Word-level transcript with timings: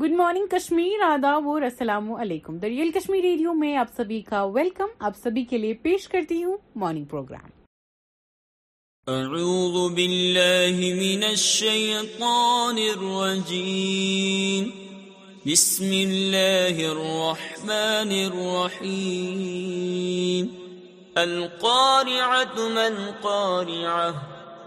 Good 0.00 0.12
morning 0.18 0.46
Kashmir 0.50 1.00
ادا 1.04 1.30
و 1.42 1.58
رسلام 1.60 2.10
علیکم 2.12 2.58
دریال 2.58 2.90
کشمیر 2.94 3.20
ریڈیو 3.22 3.52
میں 3.60 3.74
آپ 3.76 3.86
سبھی 3.96 4.20
کا 4.26 4.42
ویلکم 4.56 4.88
آپ 5.06 5.16
سبھی 5.22 5.42
کے 5.52 5.58
لیے 5.58 5.74
پیش 5.86 6.06
کرتی 6.08 6.42
ہوں 6.42 6.56
مارننگ 6.82 7.04
پروگرام 7.04 7.48
اعوذ 9.14 9.90
باللہ 9.94 10.76
من 10.82 10.98
من 11.00 11.24
الشیطان 11.28 12.78
الرجیم 12.92 14.68
بسم 15.46 15.90
اللہ 16.02 16.82
الرحمن 16.90 18.12
الرحیم 18.20 18.78
قارعہ 23.24 24.12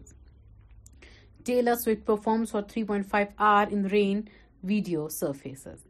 Taylor 1.46 1.76
Swift 1.84 2.06
perform 2.06 2.44
for 2.52 2.62
three 2.74 2.84
point 2.84 3.10
five 3.12 3.28
hours 3.54 3.66
in 3.72 3.86
rain 3.94 4.22
video 4.70 5.08
surfaces 5.44 5.89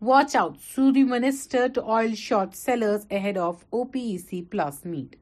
Watch 0.00 0.34
out, 0.34 0.58
Suryamanister 0.58 1.72
to 1.72 1.82
oil 1.82 2.14
short 2.14 2.54
sellers 2.54 3.06
ahead 3.10 3.38
of 3.38 3.68
OPEC 3.70 4.50
Plus 4.50 4.84
meet. 4.84 5.16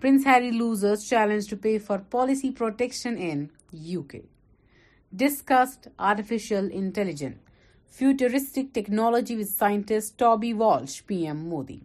Prince 0.00 0.24
Harry 0.24 0.50
loses 0.50 1.08
challenge 1.08 1.46
to 1.46 1.56
pay 1.56 1.78
for 1.78 1.98
policy 1.98 2.50
protection 2.50 3.16
in 3.16 3.50
UK. 3.96 4.22
Discussed 5.14 5.86
artificial 6.00 6.68
intelligence, 6.68 7.38
futuristic 7.86 8.72
technology 8.72 9.36
with 9.36 9.50
scientist 9.50 10.18
Toby 10.18 10.52
Walsh, 10.52 11.02
PM 11.06 11.48
Modi. 11.48 11.84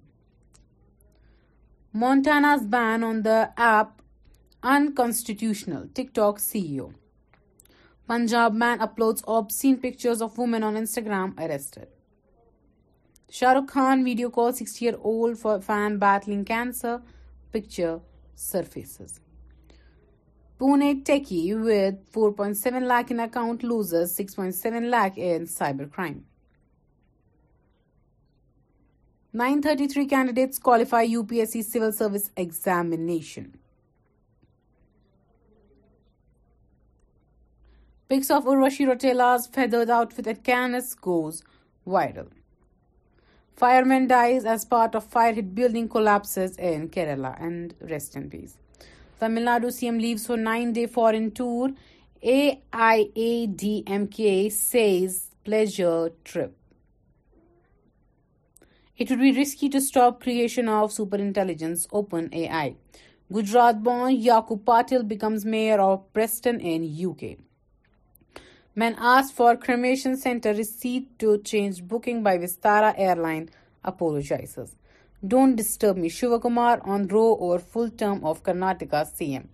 Montana's 1.93 2.65
ban 2.65 3.03
on 3.03 3.21
the 3.21 3.51
app 3.57 4.01
unconstitutional, 4.63 5.87
TikTok 5.93 6.39
CEO. 6.39 6.93
Punjab 8.07 8.53
man 8.53 8.79
uploads 8.79 9.23
obscene 9.27 9.77
pictures 9.77 10.21
of 10.21 10.35
women 10.39 10.63
on 10.63 10.73
Instagram, 10.73 11.37
arrested. 11.37 11.85
Shahrukh 13.31 13.67
Khan 13.67 14.05
video 14.05 14.29
calls 14.29 14.61
60-year-old 14.61 15.63
fan 15.63 15.97
battling 15.97 16.45
cancer, 16.45 17.01
picture 17.51 17.99
surfaces. 18.35 19.19
Pune 20.59 21.03
techie 21.03 21.61
with 21.61 22.11
4.7 22.11 22.87
lakh 22.87 23.11
in 23.11 23.19
account 23.19 23.63
loses 23.63 24.17
6.7 24.17 24.89
lakh 24.89 25.17
in 25.17 25.45
cybercrime. 25.45 26.21
933 29.33 30.05
candidates 30.07 30.57
qualify 30.57 31.05
UPSC 31.05 31.63
civil 31.63 31.91
service 31.91 32.31
examination. 32.35 33.59
Pics 38.09 38.31
of 38.31 38.45
Urvashi 38.45 38.87
Rotela's 38.87 39.47
feathered 39.47 39.89
outfit 39.89 40.27
at 40.27 40.45
Cannes 40.45 40.95
goes 40.95 41.43
viral. 41.85 42.25
Fireman 43.57 44.07
dies 44.07 44.45
as 44.45 44.63
part 44.65 44.93
of 44.93 45.03
fire 45.03 45.33
hit 45.33 45.55
building 45.55 45.89
collapses 45.89 46.55
in 46.57 46.89
Kerala, 46.89 47.35
and 47.41 47.73
rest 47.81 48.15
in 48.15 48.29
peace. 48.29 48.55
Tamil 49.19 49.45
Nadu 49.45 49.71
CM 49.77 49.99
leaves 49.99 50.27
for 50.27 50.37
9-day 50.37 50.85
foreign 50.85 51.31
tour. 51.31 51.71
AIADMK 52.23 54.51
says 54.51 55.31
pleasure 55.43 56.11
trip. 56.23 56.53
It 58.95 59.09
would 59.09 59.19
be 59.19 59.31
risky 59.31 59.69
to 59.69 59.81
stop 59.81 60.21
creation 60.21 60.69
of 60.69 60.91
superintelligence 60.91 61.87
OpenAI. 61.87 62.75
Gujarat-born 63.33 64.15
Yaqub 64.17 64.63
Patil 64.63 65.03
becomes 65.07 65.45
mayor 65.45 65.79
of 65.79 66.13
Preston 66.13 66.59
in 66.59 66.83
UK. 67.09 67.35
When 68.77 68.95
asked 68.99 69.33
for 69.33 69.57
cremation 69.57 70.17
center 70.17 70.53
receipt 70.53 71.17
to 71.17 71.39
change 71.39 71.81
booking 71.81 72.21
by 72.21 72.37
Vistara 72.37 72.93
airline, 72.95 73.49
apologizes. 73.83 74.75
Don't 75.27 75.55
disturb 75.55 75.97
me, 75.97 76.09
Shivakumar 76.09 76.87
on 76.87 77.07
row 77.07 77.35
over 77.39 77.57
full 77.57 77.89
term 77.89 78.23
of 78.23 78.43
Karnataka 78.43 79.11
CM. 79.17 79.47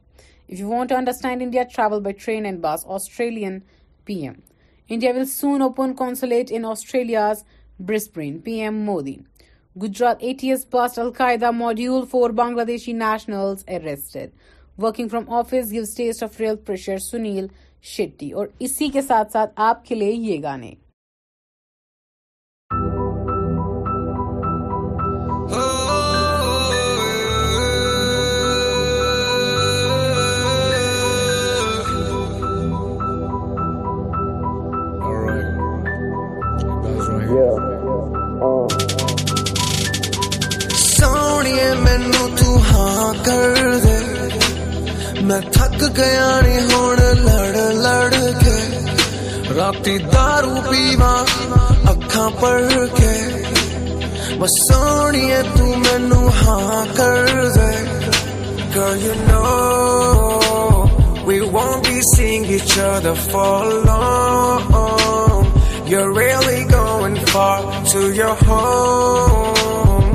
If 0.50 0.60
you 0.60 0.68
want 0.68 0.90
to 0.90 0.98
understand 0.98 1.42
India, 1.42 1.64
travel 1.64 2.02
by 2.02 2.12
train 2.12 2.46
and 2.46 2.62
bus, 2.62 2.84
Australian 2.84 3.64
PM. 4.04 4.44
India 4.90 5.14
will 5.14 5.26
soon 5.26 5.62
open 5.62 5.96
consulate 5.96 6.52
in 6.52 6.66
Australia's 6.66 7.46
Brisbane, 7.80 8.42
PM 8.42 8.84
Modi. 8.84 9.22
Gujarat 9.78 10.22
ATS 10.22 10.66
bust 10.66 10.98
Al-Qaeda 10.98 11.54
module, 11.54 12.06
4 12.06 12.32
Bangladeshi 12.32 12.94
nationals 12.94 13.64
arrested. 13.70 14.34
Working 14.76 15.08
from 15.08 15.30
office 15.30 15.72
gives 15.72 15.94
taste 15.94 16.22
of 16.24 16.38
real 16.42 16.58
pressure, 16.58 16.98
Sunil 16.98 17.54
Shetty 17.96 18.32
اور 18.40 18.48
اسی 18.66 18.88
کے 18.94 19.02
ساتھ 19.08 19.32
ساتھ 19.32 19.52
آپ 19.70 19.86
کے 19.86 19.96
لیے 19.96 20.12
یہ 20.12 20.42
گانے 20.44 20.72
سونی 40.84 41.54
مینو 41.84 42.28
تر 43.26 43.62
میں 45.28 45.40
تھک 45.54 45.82
گیا 45.98 46.30
نہیں 46.42 46.94
ریہ 46.98 47.03
راتی 49.58 49.98
دارو 49.98 50.56
پیوا 50.72 51.14
اکھاں 51.92 52.30
پڑھ 52.40 52.76
کے 53.00 53.16
بس 54.40 54.54
سونی 54.68 55.24
ہے 55.32 55.42
تو 55.58 55.66
مینو 55.86 56.22
ہاں 56.42 56.86
کر 56.98 57.26
دے 57.56 57.72
Girl, 58.76 58.96
you 58.98 59.16
know 59.26 60.78
We 61.28 61.42
won't 61.56 61.84
be 61.88 62.00
seeing 62.02 62.46
each 62.46 62.76
other 62.86 63.14
for 63.26 63.58
long 63.90 65.46
You're 65.90 66.12
really 66.12 66.64
going 66.72 67.16
far 67.34 67.60
to 67.92 68.02
your 68.16 68.34
home 68.34 70.10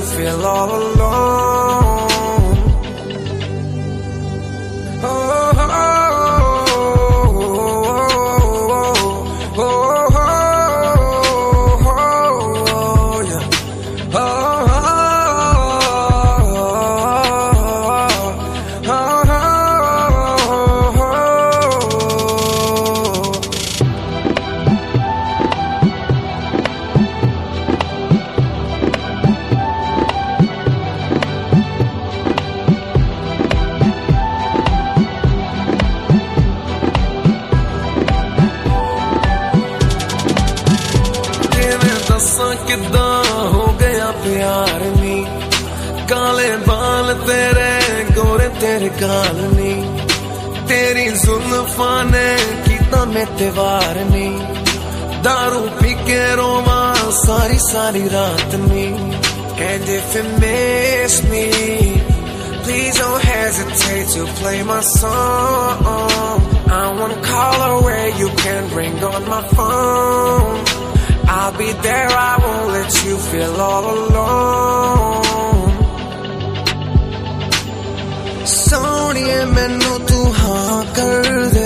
سوڑیے 79.11 79.41
مینو 79.55 79.93
تو 80.07 80.19
ہاں 80.39 80.81
کر 80.95 81.25
دے 81.53 81.65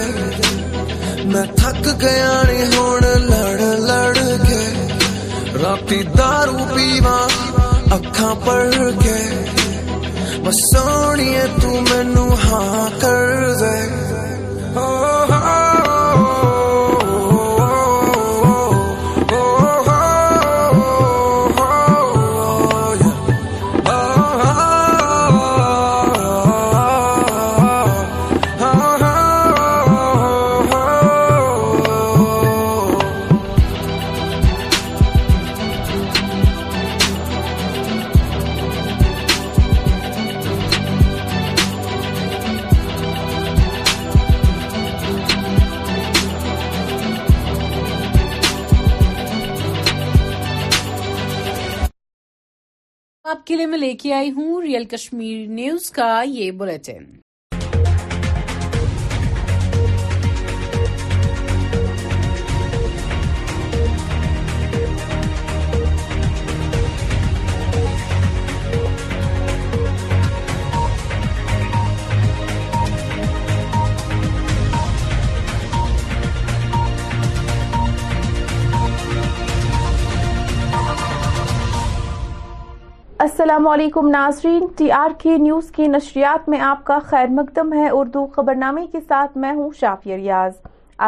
میں 1.31 1.43
تھک 1.57 1.85
گیا 2.01 2.31
نی 2.49 2.61
ہوں 2.73 2.93
لڑ 3.01 3.59
لڑ 3.87 4.13
کے 4.47 4.61
رات 5.63 5.91
دارو 6.17 6.57
پیوا 6.73 7.19
اکھاں 7.97 8.33
پڑ 8.45 8.67
کے 9.03 9.19
بس 10.45 10.57
سوڑیے 10.71 11.43
تو 11.61 12.25
ہاں 12.45 12.83
کر 13.01 13.25
دے 13.59 13.77
ہاں 14.75 16.04
کے 54.05 54.11
آئی 54.13 54.29
ہوں 54.35 54.61
ریئل 54.61 54.83
کشمیر 54.91 55.47
نیوز 55.49 55.89
کا 55.91 56.07
یہ 56.31 56.51
بلٹن 56.59 57.03
السلام 83.45 83.67
علیکم 83.67 84.07
ناظرین 84.09 84.65
ٹی 84.77 84.89
آر 84.91 85.09
کے 85.21 85.35
نیوز 85.37 85.69
کی 85.71 85.85
نشریات 85.87 86.47
میں 86.49 86.59
آپ 86.67 86.83
کا 86.85 86.97
خیر 87.09 87.25
مقدم 87.31 87.73
ہے 87.73 87.89
اردو 87.97 88.25
خبر 88.35 88.55
نامے 88.57 88.85
کے 88.91 88.99
ساتھ 89.07 89.37
میں 89.43 89.51
ہوں 89.55 89.69
شافی 89.79 90.15
ریاض 90.17 90.53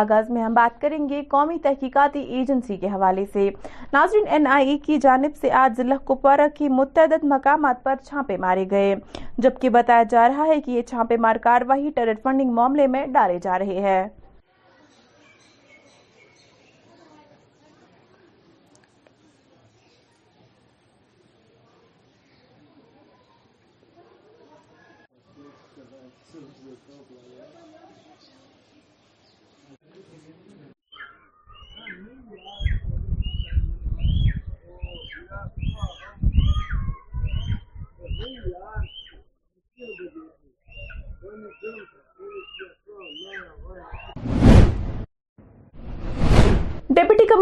آغاز 0.02 0.30
میں 0.32 0.44
ہم 0.44 0.54
بات 0.54 0.80
کریں 0.82 0.98
گے 1.10 1.22
قومی 1.32 1.58
تحقیقاتی 1.64 2.20
ایجنسی 2.38 2.78
کے 2.78 2.88
حوالے 2.96 3.24
سے 3.34 3.50
ناظرین 3.94 4.28
این 4.34 4.46
آئی 4.58 4.70
اے 4.72 4.78
کی 4.86 4.98
جانب 5.04 5.36
سے 5.42 5.52
آج 5.62 5.78
ضلع 5.78 5.96
کپوارہ 6.08 6.48
کی 6.58 6.70
متعدد 6.80 7.24
مقامات 7.32 7.84
پر 7.84 7.96
چھاپے 8.10 8.38
مارے 8.46 8.66
گئے 8.72 8.96
جبکہ 9.44 9.70
بتایا 9.80 10.04
جا 10.12 10.28
رہا 10.28 10.46
ہے 10.54 10.62
کہ 10.66 10.72
یہ 10.72 10.82
چھاپے 10.90 11.18
مار 11.28 11.36
کاروائی 11.44 11.90
ٹرر 11.96 12.22
فنڈنگ 12.24 12.52
معاملے 12.62 12.88
میں 12.96 13.06
ڈالے 13.14 13.40
جا 13.44 13.60
رہے 13.60 13.80
ہیں 13.90 14.08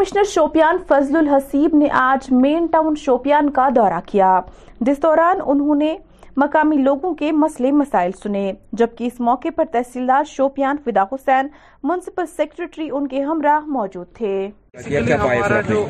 کمشنر 0.05 0.24
شوپیان 0.31 0.77
فضل 0.88 1.15
الحسیب 1.17 1.75
نے 1.75 1.85
آج 2.00 2.25
مین 2.41 2.65
ٹاؤن 2.71 2.95
شوپیان 3.03 3.50
کا 3.51 3.67
دورہ 3.75 4.00
کیا 4.07 4.39
جس 4.88 5.01
دوران 5.03 5.38
انہوں 5.53 5.75
نے 5.75 5.95
مقامی 6.38 6.75
لوگوں 6.77 7.13
کے 7.19 7.31
مسئلے 7.31 7.71
مسائل 7.71 8.12
سنے 8.24 8.51
جبکہ 8.81 9.03
اس 9.03 9.19
موقع 9.29 9.50
پر 9.55 9.65
تحصیلدار 9.71 10.24
شوپیان 10.35 10.77
فدا 10.85 11.03
حسین 11.12 11.47
منسپل 11.83 12.25
سیکرٹری 12.35 12.89
ان 12.93 13.07
کے 13.15 13.24
ہمراہ 13.24 13.65
موجود 13.67 14.07
تھے 14.17 14.35
ہمارا 14.77 15.60
جو 15.67 15.84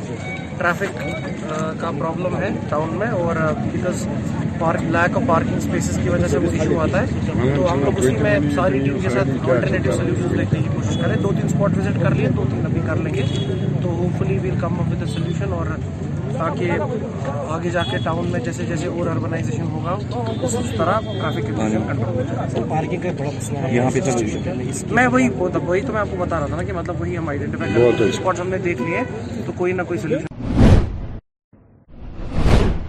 ٹریفک 0.58 1.00
کا 1.80 1.92
پرابلم 2.00 2.36
ہے 2.42 2.50
ٹاؤن 2.70 2.96
میں 2.98 3.08
اور 3.22 3.36
because 3.72 4.06
park 4.60 4.82
lack 4.96 5.15
of 5.18 5.24
parking 5.27 5.56
spaces 5.58 5.98
کی 6.04 6.10
وجہ 6.10 6.27
سے 6.32 6.38
وہ 6.44 6.51
ایشو 6.60 6.80
آتا 6.82 7.01
ہے 7.01 7.56
تو 7.56 7.72
ہم 7.72 7.84
لوگ 7.86 8.00
اسی 8.00 8.15
میں 8.22 8.38
ساری 8.56 8.80
ٹیم 8.86 9.00
کے 9.04 9.10
ساتھ 9.10 9.30
آلٹرنیٹیو 9.50 9.92
سولوشن 9.92 10.38
دیکھنے 10.38 10.60
کی 10.62 10.70
کوشش 10.75 10.98
کریں 11.01 11.15
دو 11.24 11.32
تین 11.38 11.46
اسپاٹ 11.46 11.77
وزٹ 11.77 12.01
کر 12.04 12.15
لیے 12.15 12.27
دو 12.36 12.46
تین 12.51 12.65
ابھی 12.65 12.82
کر 12.88 13.04
لیں 13.04 13.13
گے 13.13 13.24
تو 13.84 13.89
hopefully 14.20 14.38
we'll 14.44 14.60
come 14.62 14.80
up 14.80 14.92
with 14.92 15.04
a 15.08 15.12
solution 15.13 15.54
اور 15.60 15.75
تاکہ 16.38 16.72
آگے 17.54 17.70
جا 17.74 17.82
کے 17.92 17.98
ٹاؤن 18.04 18.30
میں 18.32 18.39
جیسے 18.46 18.65
جیسے 18.68 18.88
اور 18.88 19.08
اربنائزیشن 19.08 19.65
ہوگا 19.74 19.96
جی۔ 20.00 20.06
اس 20.60 20.72
طرح 20.77 21.00
ٹریفک 21.06 21.48
کنڈیشن 21.48 21.88
کنٹرول 21.88 22.18
ہو 22.18 23.01
جائے 23.01 23.80
گا 23.84 24.94
میں 24.96 25.08
وہی 25.13 25.30
بہت 25.38 25.56
وہی 25.68 25.82
تو 25.88 25.94
میں 25.94 26.01
آپ 26.01 26.08
کو 26.12 26.24
بتا 26.25 26.39
رہا 26.39 26.46
تھا 26.48 26.56
نا 26.56 26.63
کہ 26.63 26.74
مطلب 26.74 27.01
وہی 27.01 27.18
ہم 27.18 27.30
آئیڈینٹیفائی 27.30 27.74
کر 27.74 28.01
ہیں 28.01 28.08
اسپاٹس 28.10 28.39
اچھا۔ 28.39 28.42
ہم 28.44 28.50
نے 28.50 28.58
دیکھ 28.68 28.82
لیے 28.82 29.04
تو 29.46 29.51
کوئی 29.58 29.74
نہ 29.74 29.82
کوئی 29.88 30.00
solution 30.00 30.34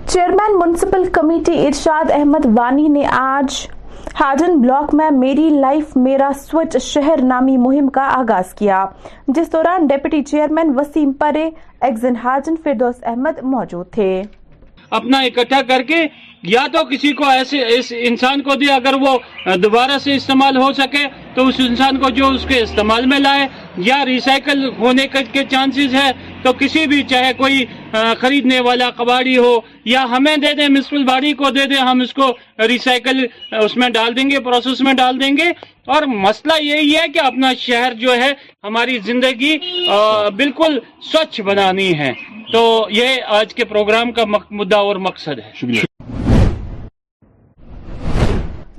chairman 0.08 0.58
municipal 0.58 1.02
committee 1.12 1.58
Irshad 1.66 2.10
Ahmad 2.20 2.46
Wani 2.58 2.86
نے 2.88 3.04
آج 3.18 3.66
ہارڈن 4.20 4.60
بلاک 4.60 4.94
میں 4.94 5.10
میری 5.12 5.48
لائف 5.60 5.96
میرا 5.96 6.30
سوچ 6.40 6.76
شہر 6.82 7.22
نامی 7.24 7.56
مہم 7.62 7.88
کا 7.94 8.08
آغاز 8.18 8.52
کیا 8.58 8.84
جس 9.36 9.52
دوران 9.52 9.86
ڈیپٹی 9.86 10.22
چیئرمین 10.30 10.72
وسیم 10.78 11.12
پرے 11.20 11.48
ایگزن 11.88 12.16
ہارڈن 12.24 12.54
فردوس 12.64 13.02
احمد 13.10 13.42
موجود 13.54 13.90
تھے 13.94 14.10
اپنا 14.98 15.18
اکٹھا 15.26 15.60
کر 15.68 15.82
کے 15.88 16.06
یا 16.48 16.60
تو 16.72 16.82
کسی 16.90 17.12
کو 17.18 17.28
ایسے 17.28 17.60
اس 17.78 17.92
انسان 17.98 18.42
کو 18.48 18.54
دیا 18.60 18.74
اگر 18.74 18.94
وہ 19.00 19.16
دوبارہ 19.62 19.96
سے 20.02 20.14
استعمال 20.16 20.56
ہو 20.56 20.72
سکے 20.72 21.06
تو 21.34 21.46
اس 21.48 21.54
انسان 21.68 21.96
کو 22.00 22.10
جو 22.18 22.28
اس 22.34 22.44
کے 22.48 22.60
استعمال 22.62 23.06
میں 23.12 23.18
لائے 23.18 23.46
یا 23.86 24.04
ریسائیکل 24.06 24.64
ہونے 24.78 25.06
کے 25.32 25.44
چانسز 25.50 25.94
ہے 25.94 26.10
تو 26.46 26.52
کسی 26.58 26.86
بھی 26.86 27.02
چاہے 27.10 27.32
کوئی 27.36 27.64
خریدنے 28.20 28.58
والا 28.66 28.88
کباڑی 28.96 29.36
ہو 29.36 29.54
یا 29.92 30.02
ہمیں 30.10 30.36
دے 30.42 30.52
دیں 30.56 30.68
میونسپل 30.68 31.04
بھاری 31.04 31.32
کو 31.40 31.50
دے 31.56 31.64
دیں 31.70 31.80
ہم 31.88 32.00
اس 32.00 32.12
کو 32.14 32.28
ریسائکل 32.68 33.24
اس 33.62 33.76
میں 33.76 33.88
ڈال 33.96 34.16
دیں 34.16 34.28
گے 34.30 34.40
پروسیس 34.44 34.80
میں 34.86 34.92
ڈال 35.02 35.20
دیں 35.20 35.32
گے 35.36 35.48
اور 35.94 36.02
مسئلہ 36.26 36.62
یہی 36.62 36.94
ہے 36.96 37.08
کہ 37.14 37.20
اپنا 37.24 37.52
شہر 37.66 37.94
جو 38.04 38.14
ہے 38.22 38.30
ہماری 38.64 38.98
زندگی 39.06 39.56
بالکل 40.42 40.78
سوچھ 41.12 41.40
بنانی 41.50 41.92
ہے 41.98 42.12
تو 42.52 42.64
یہ 43.00 43.16
آج 43.40 43.54
کے 43.54 43.64
پروگرام 43.74 44.12
کا 44.18 44.24
مدعا 44.50 44.80
اور 44.90 44.96
مقصد 45.10 45.38
ہے 45.46 45.84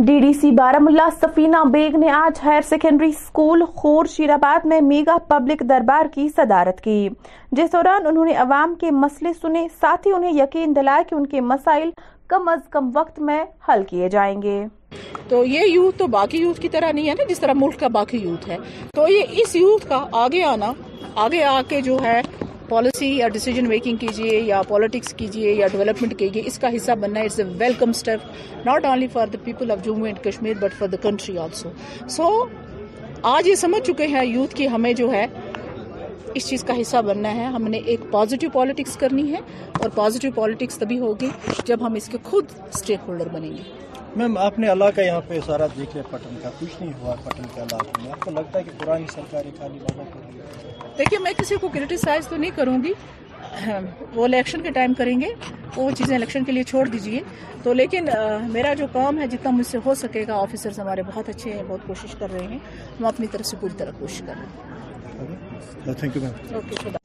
ڈی 0.05 0.17
ڈی 0.19 0.31
سی 0.39 0.49
بارہ 0.57 0.77
ملا 0.83 1.07
سفینہ 1.21 1.57
بیگ 1.73 1.95
نے 1.99 2.09
آج 2.13 2.39
ہائر 2.45 2.61
سیکنڈری 2.67 3.07
اسکول 3.09 3.63
خور 3.75 4.05
شیر 4.15 4.29
آباد 4.29 4.65
میں 4.69 4.79
میگا 4.89 5.15
پبلک 5.27 5.63
دربار 5.69 6.05
کی 6.13 6.27
صدارت 6.35 6.81
کی 6.81 7.07
جس 7.57 7.71
دوران 7.73 8.05
انہوں 8.07 8.25
نے 8.25 8.33
عوام 8.45 8.75
کے 8.81 8.91
مسئلے 8.91 9.31
سنے 9.41 9.65
ساتھ 9.79 10.07
ہی 10.07 10.11
انہیں 10.15 10.37
یقین 10.43 10.75
دلایا 10.75 11.01
کہ 11.09 11.15
ان 11.15 11.25
کے 11.27 11.41
مسائل 11.53 11.89
کم 12.29 12.47
از 12.49 12.67
کم 12.71 12.89
وقت 12.95 13.19
میں 13.29 13.43
حل 13.69 13.83
کیے 13.89 14.09
جائیں 14.17 14.41
گے 14.41 14.63
تو 15.29 15.43
یہ 15.45 15.67
یوتھ 15.67 15.97
تو 15.99 16.07
باقی 16.17 16.41
یوتھ 16.41 16.59
کی 16.61 16.69
طرح 16.69 16.91
نہیں 16.91 17.09
ہے 17.09 17.13
نا 17.17 17.23
جس 17.29 17.39
طرح 17.39 17.53
ملک 17.61 17.79
کا 17.79 17.87
باقی 18.01 18.17
یوتھ 18.27 18.47
ہے 18.49 18.57
تو 18.95 19.07
یہ 19.11 19.41
اس 19.43 19.55
یوتھ 19.55 19.89
کا 19.89 20.05
آگے 20.25 20.43
آنا 20.53 20.71
آگے 21.25 21.43
آ 21.43 21.61
کے 21.69 21.81
جو 21.81 21.97
ہے 22.03 22.21
پالیسی 22.69 23.07
یا 23.07 23.27
ڈیسیجن 23.33 23.67
میکنگ 23.67 23.97
کیجیے 23.99 24.39
یا 24.45 24.61
پالیٹکس 24.67 25.13
کیجیے 25.17 25.51
یا 25.53 25.67
ڈیولپمنٹ 25.71 26.13
کیجیے 26.19 26.41
اس 26.47 26.57
کا 26.59 26.69
حصہ 26.75 26.91
بننا 27.01 27.19
ہے 27.19 27.43
welcome 27.57 27.89
step 27.95 28.65
not 28.65 28.85
only 28.85 29.07
for 29.13 29.27
the 29.33 29.37
people 29.43 29.71
of 29.71 29.83
Jammu 29.83 30.07
and 30.07 30.19
Kashmir 30.23 30.53
but 30.59 30.73
for 30.79 30.87
the 30.87 30.97
country 31.03 31.37
also 31.43 31.69
so 32.17 32.27
آج 33.35 33.47
یہ 33.47 33.55
سمجھ 33.63 33.81
چکے 33.91 34.07
ہیں 34.15 34.23
یوتھ 34.25 34.55
کی 34.55 34.67
ہمیں 34.75 34.91
جو 35.01 35.11
ہے 35.11 35.25
اس 36.37 36.47
چیز 36.47 36.63
کا 36.67 36.79
حصہ 36.81 37.01
بننا 37.05 37.33
ہے 37.35 37.45
ہم 37.55 37.67
نے 37.71 37.77
ایک 37.91 37.99
پازیٹیو 38.11 38.49
پالیٹکس 38.53 38.95
کرنی 39.03 39.31
ہے 39.31 39.39
اور 39.81 39.89
پازیٹیو 39.95 40.31
پالیٹکس 40.35 40.77
تبھی 40.79 40.99
ہوگی 40.99 41.29
جب 41.65 41.85
ہم 41.85 41.93
اس 41.99 42.09
کے 42.11 42.17
خود 42.23 42.51
اسٹیک 42.73 43.07
ہولڈر 43.07 43.27
بنیں 43.33 43.49
گے 43.55 43.95
میم 44.15 44.37
آپ 44.47 44.57
نے 44.59 44.67
اللہ 44.67 44.95
کا 44.95 45.01
یہاں 45.01 45.21
پہ 45.27 45.39
سارا 45.45 45.67
دیکھ 45.77 45.95
لیا 45.95 46.03
پٹن 46.17 46.37
کا 46.43 46.49
کچھ 46.59 46.81
نہیں 46.81 46.93
ہوا 47.01 47.15
پٹن 47.23 47.73
آپ 48.11 48.19
کو 48.25 48.31
لگتا 48.31 48.59
ہے 48.59 48.63
کہ 48.63 48.85
بابا 48.85 50.66
دیکھیے 50.97 51.19
میں 51.23 51.31
کسی 51.37 51.55
کو 51.61 51.67
کریٹیسائز 51.73 52.27
تو 52.27 52.35
نہیں 52.37 52.51
کروں 52.55 52.77
گی 52.83 52.91
وہ 54.15 54.23
الیکشن 54.25 54.61
کے 54.63 54.69
ٹائم 54.77 54.93
کریں 54.97 55.19
گے 55.21 55.27
وہ 55.75 55.89
چیزیں 55.97 56.15
الیکشن 56.15 56.43
کے 56.43 56.51
لیے 56.51 56.63
چھوڑ 56.71 56.85
دیجئے 56.87 57.19
تو 57.63 57.73
لیکن 57.73 58.07
میرا 58.53 58.73
جو 58.77 58.85
کام 58.93 59.19
ہے 59.21 59.27
جتنا 59.31 59.51
مجھ 59.57 59.65
سے 59.67 59.77
ہو 59.85 59.93
سکے 60.01 60.23
گا 60.27 60.37
آفیسرز 60.41 60.79
ہمارے 60.79 61.01
بہت 61.07 61.29
اچھے 61.29 61.53
ہیں 61.53 61.63
بہت 61.67 61.85
کوشش 61.87 62.15
کر 62.19 62.31
رہے 62.33 62.47
ہیں 62.51 62.57
ہم 62.99 63.05
اپنی 63.05 63.27
طرف 63.31 63.45
سے 63.45 63.57
پوری 63.59 63.73
طرح 63.77 63.91
کوشش 63.99 64.21
کر 64.27 64.33
رہے 64.39 65.33
ہیں 65.33 66.95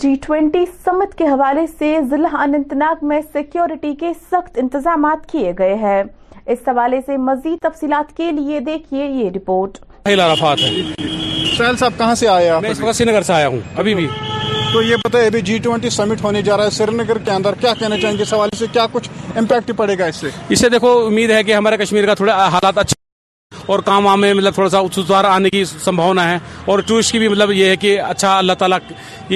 جی 0.00 0.14
ٹوینٹی 0.26 0.64
سمت 0.84 1.14
کے 1.18 1.26
حوالے 1.26 1.66
سے 1.78 1.94
ضلع 2.10 2.44
ناگ 2.74 3.04
میں 3.08 3.20
سیکیورٹی 3.32 3.94
کے 4.00 4.12
سخت 4.30 4.58
انتظامات 4.62 5.30
کیے 5.32 5.52
گئے 5.58 5.74
ہیں 5.86 6.02
اس 6.54 6.68
حوالے 6.68 7.00
سے 7.06 7.16
مزید 7.30 7.58
تفصیلات 7.62 8.16
کے 8.16 8.30
لیے 8.32 8.60
دیکھیے 8.68 9.04
یہ 9.06 9.30
رپورٹ 9.36 9.78
سہیل 10.16 11.76
صاحب 11.76 11.92
کہاں 11.98 12.14
سے 12.14 12.28
آیا 12.28 12.58
میں 12.60 12.70
اس 12.70 12.80
وقت 12.80 13.26
سے 13.26 13.32
آیا 13.32 13.48
ہوں 13.48 13.60
ابھی 13.82 13.94
بھی 13.94 14.06
تو 14.72 14.82
یہ 14.82 14.96
بتائیے 15.04 15.26
ابھی 15.26 15.40
جی 15.48 15.56
ٹوئنٹی 15.66 15.90
سمٹ 15.90 16.22
ہونے 16.24 16.42
جا 16.48 16.56
رہا 16.56 16.64
ہے 16.64 16.70
سری 16.78 16.94
نگر 16.96 17.18
کے 17.26 17.30
اندر 17.30 17.54
کیا 17.60 17.72
کہنے 17.80 18.00
چاہیں 18.00 18.16
گے 18.18 18.22
اس 18.22 18.32
حوالے 18.34 18.56
سے 18.58 18.66
کیا 18.72 18.86
کچھ 18.92 19.08
امپیکٹ 19.42 19.70
پڑے 19.76 19.98
گا 19.98 20.06
اس 20.12 20.22
اس 20.24 20.34
سے 20.48 20.54
سے 20.62 20.68
دیکھو 20.76 20.90
امید 21.06 21.30
ہے 21.36 21.42
کہ 21.50 21.54
ہمارے 21.54 21.76
کشمیر 21.84 22.06
کا 22.06 22.14
تھوڑا 22.22 22.34
حالات 22.54 22.78
اچھا 22.78 23.57
اور 23.72 23.78
کام 23.84 24.06
وام 24.06 24.20
میں 24.20 24.32
مطلب 24.34 24.54
تھوڑا 24.54 24.68
سا 24.70 24.78
سدھار 24.94 25.24
آنے 25.28 25.48
کی 25.50 25.62
سمبھاونا 25.64 26.22
ہے 26.30 26.36
اور 26.72 26.78
ٹورسٹ 26.86 27.12
کی 27.12 27.18
بھی 27.18 27.26
مطلب 27.28 27.50
یہ 27.52 27.66
ہے 27.70 27.74
کہ 27.82 27.98
اچھا 28.00 28.36
اللہ 28.38 28.52
تعالیٰ 28.58 28.78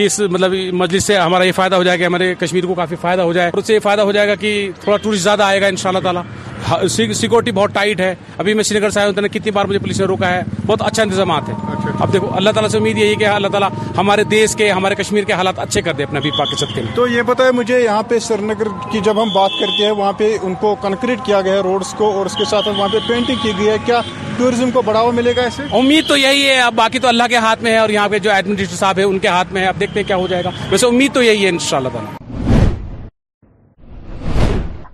اس 0.02 0.18
مطلب 0.30 0.54
مجلس 0.82 1.04
سے 1.04 1.18
ہمارا 1.18 1.44
یہ 1.44 1.52
فائدہ 1.56 1.76
ہو 1.76 1.82
جائے 1.88 2.00
گا 2.00 2.06
ہمارے 2.06 2.34
کشمیر 2.40 2.66
کو 2.66 2.74
کافی 2.74 2.96
فائدہ 3.00 3.22
ہو 3.22 3.32
جائے 3.32 3.50
اور 3.50 3.58
اس 3.60 3.66
سے 3.66 3.74
یہ 3.74 3.78
فائدہ 3.88 4.02
ہو 4.02 4.12
جائے 4.12 4.28
گا 4.28 4.34
کہ 4.44 4.52
تھوڑا 4.84 4.96
ٹورسٹ 5.02 5.22
زیادہ 5.22 5.42
آئے 5.44 5.60
گا 5.60 5.66
ان 5.66 5.76
شاء 5.82 5.90
اللہ 5.90 5.98
تعالیٰ 6.04 6.22
ہاں، 6.68 6.76
سیکورٹی 6.90 7.52
بہت 7.52 7.70
ٹائٹ 7.74 8.00
ہے 8.00 8.14
ابھی 8.38 8.52
میں 8.54 8.64
شری 8.64 8.78
نگر 8.78 8.90
شاید 8.94 9.18
کتنی 9.34 9.50
بار 9.54 9.64
مجھے 9.68 9.78
پولیس 9.78 10.00
نے 10.00 10.06
روکا 10.06 10.28
ہے 10.32 10.42
بہت 10.66 10.82
اچھا 10.86 11.02
انتظامات 11.02 11.48
ہے 11.48 11.54
اچھا، 11.54 11.88
اچھا۔ 11.90 12.02
اب 12.02 12.12
دیکھو 12.12 12.30
اللہ 12.36 12.50
تعالیٰ 12.54 12.70
سے 12.70 12.76
امید 12.78 12.98
یہی 12.98 13.14
کہ 13.18 13.26
اللہ 13.26 13.48
تعالیٰ 13.52 13.68
ہمارے 13.96 14.24
دیش 14.34 14.54
کے 14.56 14.70
ہمارے 14.70 14.94
کشمیر 15.02 15.24
کے 15.26 15.32
حالات 15.40 15.58
اچھے 15.64 15.82
کر 15.82 15.92
دے 15.98 16.04
اپنے 16.04 16.18
ابھی 16.18 16.30
پاکستان 16.38 16.74
کے 16.74 16.82
تو 16.94 17.06
یہ 17.08 17.22
ہے 17.44 17.50
مجھے 17.60 17.80
یہاں 17.80 18.02
پہ 18.08 18.18
سری 18.28 18.44
نگر 18.52 18.68
کی 18.92 19.00
جب 19.04 19.22
ہم 19.22 19.28
بات 19.34 19.58
کرتے 19.60 19.84
ہیں 19.84 19.90
وہاں 19.90 20.12
پہ 20.18 20.36
ان 20.42 20.54
کو 20.60 20.74
کنکریٹ 20.82 21.24
کیا 21.26 21.40
گیا 21.40 21.54
ہے 21.54 21.60
روڈس 21.70 21.92
کو 21.98 22.12
اور 22.18 22.26
اس 22.26 22.36
کے 22.38 22.44
ساتھ 22.50 22.68
وہاں 22.68 22.88
پہ 22.92 22.98
پینٹنگ 23.08 23.42
کی 23.42 23.52
گئی 23.58 23.68
ہے 23.68 23.76
کیا 23.86 24.00
ٹوریزم 24.36 24.70
کو 24.72 24.82
بڑھاوا 24.84 25.10
ملے 25.14 25.32
گا 25.36 25.42
امید 25.76 26.08
تو 26.08 26.16
یہی 26.16 26.48
ہے 26.48 26.58
اب 26.60 26.74
باقی 26.76 26.98
تو 27.00 27.08
اللہ 27.08 27.22
کے 27.30 27.36
ہاتھ 27.46 27.62
میں 27.62 27.72
ہے 27.72 27.78
اور 27.78 27.88
یہاں 27.96 28.08
پہ 28.08 28.18
جو 28.26 28.30
صاحب 28.70 28.98
ہے 28.98 29.02
ان 29.04 29.18
کے 29.18 29.28
ہاتھ 29.28 29.52
میں 29.52 29.60
ہے 29.60 29.66
ہے 29.66 29.68
اب 29.70 29.80
دیکھتے 29.80 30.00
ہیں 30.00 30.06
کیا 30.06 30.16
ہو 30.16 30.26
جائے 30.26 30.44
گا 30.44 30.50
ویسے 30.70 30.86
امید 30.86 31.14
تو 31.14 31.22
یہی 31.22 31.46
انشاءاللہ 31.48 31.88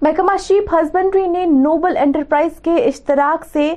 محکمہ 0.02 0.36
شیپ 0.40 0.72
ہسبینڈری 0.74 1.26
نے 1.28 1.44
نوبل 1.46 1.96
انٹرپرائز 2.02 2.60
کے 2.64 2.74
اشتراک 2.86 3.44
سے 3.52 3.72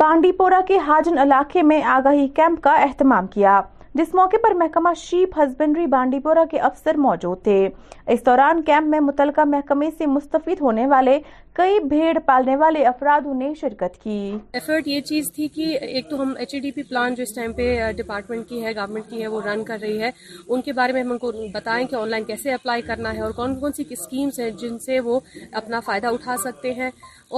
بانڈی 0.00 0.30
پورا 0.38 0.60
کے 0.68 0.78
حاجن 0.86 1.18
علاقے 1.24 1.62
میں 1.72 1.80
آگاہی 1.96 2.26
کیمپ 2.36 2.62
کا 2.64 2.72
اہتمام 2.84 3.26
کیا 3.34 3.60
جس 3.98 4.14
موقع 4.14 4.36
پر 4.42 4.54
محکمہ 4.54 4.88
شیپ 4.96 5.38
ہسبینڈری 5.38 5.86
بانڈی 5.92 6.18
پورہ 6.24 6.44
کے 6.50 6.58
افسر 6.68 6.96
موجود 7.04 7.42
تھے 7.44 7.68
اس 8.14 8.24
دوران 8.26 8.62
کیمپ 8.62 8.88
میں 8.90 9.00
متعلقہ 9.00 9.44
محکمے 9.54 9.88
سے 9.98 10.06
مستفید 10.06 10.60
ہونے 10.60 10.86
والے 10.86 11.16
کئی 11.58 11.78
بھیڑ 11.88 12.12
پالنے 12.26 12.54
والے 12.56 12.84
افراد 12.86 13.20
شرکت 13.60 13.96
کی 14.02 14.16
ایفرٹ 14.58 14.88
یہ 14.88 15.00
چیز 15.08 15.30
تھی 15.34 15.46
کہ 15.54 15.62
ایک 15.82 16.10
تو 16.10 16.20
ہم 16.20 16.32
H 16.40 16.52
E 16.54 16.58
D 16.60 16.70
P 16.72 16.82
plan 16.90 17.14
جو 17.14 17.22
اس 17.22 17.34
ٹائم 17.34 17.52
پہ 17.52 17.64
ڈپارٹمنٹ 17.96 18.48
کی 18.48 18.62
ہے 18.64 18.74
گورنمنٹ 18.76 19.08
کی 19.10 19.22
ہے 19.22 19.26
وہ 19.28 19.40
رن 19.44 19.64
کر 19.70 19.78
رہی 19.82 20.00
ہے 20.02 20.10
ان 20.48 20.62
کے 20.62 20.72
بارے 20.78 20.92
میں 20.92 21.02
ہم 21.02 21.10
ان 21.12 21.18
کو 21.24 21.30
بتائیں 21.54 21.86
کہ 21.90 21.96
آن 22.00 22.08
لائن 22.10 22.24
کیسے 22.24 22.52
اپلائی 22.54 22.82
کرنا 22.90 23.12
ہے 23.16 23.20
اور 23.22 23.30
کون 23.36 23.58
کون 23.60 23.72
سی 23.76 23.84
اسکیمس 23.90 24.38
ہیں 24.40 24.50
جن 24.60 24.78
سے 24.84 24.98
وہ 25.08 25.18
اپنا 25.62 25.80
فائدہ 25.86 26.06
اٹھا 26.12 26.36
سکتے 26.44 26.72
ہیں 26.74 26.90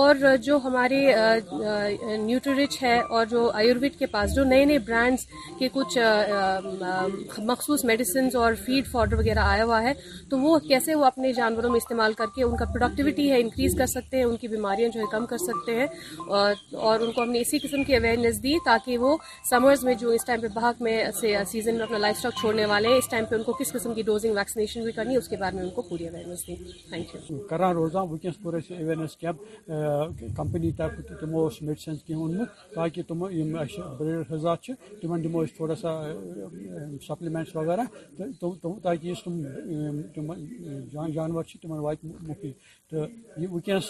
اور 0.02 0.14
جو 0.42 0.58
ہمارے 0.64 1.00
نیوٹریچ 2.24 2.82
ہے 2.82 2.98
اور 3.16 3.24
جو 3.30 3.50
آیوروید 3.62 3.98
کے 3.98 4.06
پاس 4.16 4.34
جو 4.34 4.44
نئے 4.50 4.64
نئے 4.64 4.78
برانڈز 4.90 5.24
کے 5.58 5.68
کچھ 5.72 5.96
مخصوص 7.52 7.84
میڈیسنز 7.84 8.36
اور 8.42 8.52
فیڈ 8.66 8.92
فارڈر 8.92 9.18
وغیرہ 9.18 9.46
آیا 9.52 9.64
ہوا 9.64 9.82
ہے 9.82 9.92
تو 10.30 10.38
وہ 10.40 10.58
کیسے 10.68 10.94
وہ 10.94 11.04
اپنے 11.04 11.32
جانوروں 11.42 11.70
میں 11.70 11.78
استعمال 11.82 12.12
کر 12.22 12.34
کے 12.36 12.42
ان 12.44 12.56
کا 12.56 12.64
پروڈکٹیوٹی 12.74 13.30
ہے 13.30 13.40
انکریز 13.40 13.74
کر 13.78 13.86
سکتے 13.94 14.08
سکتے 14.10 14.16
ہیں 14.18 14.24
ان 14.24 14.36
کی 14.40 14.48
بیماریاں 14.48 14.88
جو 14.94 15.00
ہے 15.00 15.04
کم 15.10 15.26
کر 15.30 15.38
سکتے 15.38 15.74
ہیں 15.74 15.86
اور 16.84 17.00
ان 17.00 17.12
کو 17.12 17.22
ہم 17.22 17.30
نے 17.30 17.40
اسی 17.40 17.58
قسم 17.62 17.82
کی 17.86 17.94
اویئرنیس 17.96 18.42
دی 18.42 18.54
تاکہ 18.64 18.98
وہ 18.98 19.16
سمرز 19.50 19.84
میں 19.84 19.94
جو 20.00 20.08
اس 20.10 20.24
ٹائم 20.26 20.40
پہ 20.40 20.48
بھاگ 20.54 20.82
میں 20.84 20.96
سیزن 21.50 21.74
میں 21.74 21.82
اپنا 21.84 21.98
لائف 21.98 22.16
اسٹاک 22.16 22.34
چھوڑنے 22.40 22.64
والے 22.72 22.88
ہیں 22.88 22.96
اس 22.98 23.08
ٹائم 23.10 23.24
پہ 23.30 23.34
ان 23.34 23.42
کو 23.42 23.52
کس 23.60 23.72
قسم 23.72 23.94
کی 23.94 24.02
ڈوزنگ 24.08 24.34
ویکسینیشن 24.36 24.84
بھی 24.84 24.92
کرنی 24.92 25.12
ہے 25.12 25.18
اس 25.18 25.28
کے 25.28 25.36
بارے 25.40 25.56
میں 25.56 25.62
ان 25.64 25.70
کو 25.74 25.82
پوری 25.90 26.08
اویئرنیس 26.08 26.46
دی 26.46 26.56
تھینک 26.88 27.14
یو 27.30 27.38
کران 27.50 27.74
روزہ 27.76 27.98
ونکس 28.10 28.40
پورے 28.42 28.60
سے 28.68 28.76
اویئرنیس 28.76 29.16
کیمپ 29.16 29.72
کمپنی 30.36 30.70
تک 30.82 31.00
تمو 31.20 31.46
اس 31.46 31.60
میڈیسن 31.62 31.96
کی 32.06 32.14
ان 32.14 32.36
میں 32.36 32.44
تاکہ 32.74 33.02
تم 33.08 33.24
یم 33.38 33.56
اس 33.58 33.78
بریڈ 33.98 34.32
حضات 34.32 34.62
چھ 34.62 34.72
تم 35.02 35.16
دمو 35.28 35.40
اس 35.40 35.54
تھوڑا 35.56 35.74
سا 35.82 35.94
سپلیمنٹس 37.08 37.56
وغیرہ 37.56 37.84
تو 38.40 38.54
تاکہ 38.82 39.08
اس 39.10 39.22
تم 39.24 39.40
جان 40.92 41.12
جانور 41.12 41.44
چھ 41.50 41.60
تم 41.62 41.70
وائٹ 41.84 42.04
مفید 42.28 42.52
تو 42.90 43.04
یہ 43.40 43.48
ونکس 43.50 43.89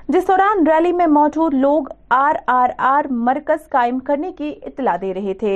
جس 0.13 0.23
دوران 0.27 0.65
ریلی 0.67 0.91
میں 0.99 1.05
موجود 1.07 1.53
لوگ 1.53 1.83
آر 2.13 2.35
آر 2.53 2.69
آر 2.85 3.05
مرکز 3.27 3.67
قائم 3.71 3.99
کرنے 4.07 4.31
کی 4.37 4.49
اطلاع 4.69 4.95
دے 5.01 5.13
رہے 5.13 5.33
تھے 5.43 5.51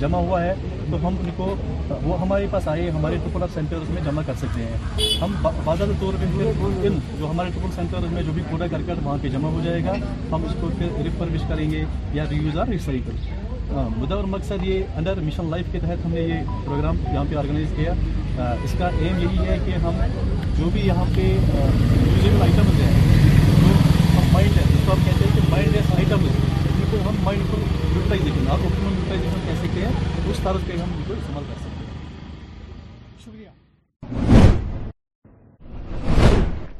جمع 0.00 0.18
ہوا 0.18 0.42
ہے 0.42 0.54
تو 0.90 0.96
ہم 1.06 1.14
ان 1.22 1.28
کو 1.36 1.54
وہ 2.04 2.20
ہمارے 2.20 2.46
پاس 2.50 2.68
آئے 2.74 2.88
ہمارے 2.90 3.16
ٹپل 3.24 3.42
آف 3.42 3.50
سینٹر 3.54 3.82
میں 3.94 4.02
جمع 4.04 4.22
کر 4.26 4.34
سکتے 4.42 4.64
ہیں 4.66 5.08
ہم 5.22 5.34
باضابطہ 5.42 6.00
طور 6.00 6.14
پہ 6.20 6.50
ان 6.86 6.98
جو 7.18 7.30
ہمارے 7.30 7.50
ٹپل 7.56 7.74
سینٹر 7.74 8.06
میں 8.12 8.22
جو 8.26 8.32
بھی 8.34 8.42
کوڈا 8.50 8.66
کر 8.70 8.82
کر 8.86 9.04
وہاں 9.04 9.16
پہ 9.22 9.28
جمع 9.36 9.48
ہو 9.56 9.60
جائے 9.64 9.84
گا 9.84 9.94
ہم 10.32 10.44
اس 10.50 10.54
کو 10.60 10.70
پھر 10.78 10.96
ریفربش 11.04 11.42
کریں 11.48 11.70
گے 11.70 11.84
یا 12.12 12.24
ریوز 12.30 12.58
اور 12.58 12.66
ریسائیکل 12.76 13.16
مدعا 13.98 14.16
اور 14.16 14.24
مقصد 14.36 14.64
یہ 14.66 14.96
انڈر 14.98 15.20
مشن 15.26 15.50
لائف 15.50 15.72
کے 15.72 15.78
تحت 15.82 16.04
ہم 16.06 16.12
نے 16.14 16.20
یہ 16.20 16.42
پروگرام 16.64 16.96
یہاں 17.12 17.24
پہ 17.30 17.36
آرگنائز 17.44 17.76
کیا 17.76 17.92
اس 18.64 18.74
کا 18.78 18.88
ایم 19.00 19.18
یہی 19.22 19.46
ہے 19.48 19.58
کہ 19.66 19.82
ہم 19.86 20.00
جو 20.58 20.70
بھی 20.72 20.86
یہاں 20.86 21.04
پہ 21.16 21.30
میوزیم 21.52 22.42
آئٹم 22.42 22.74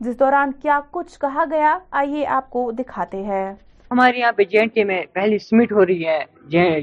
جس 0.00 0.18
دوران 0.20 0.52
کیا 0.62 0.80
کچھ 0.98 1.18
کہا 1.20 1.44
گیا 1.50 1.76
آئیے 2.02 2.26
آپ 2.40 2.50
کو 2.50 2.70
دکھاتے 2.78 3.22
ہیں 3.30 3.52
ہمارے 3.90 4.18
یہاں 4.18 4.32
پہ 4.36 4.44
جی 4.50 4.58
این 4.58 4.68
ٹی 4.74 4.84
میں 4.92 5.02
پہلی 5.12 5.38
سمٹ 5.50 5.72
ہو 5.72 5.86
رہی 5.86 6.06
ہے 6.06 6.80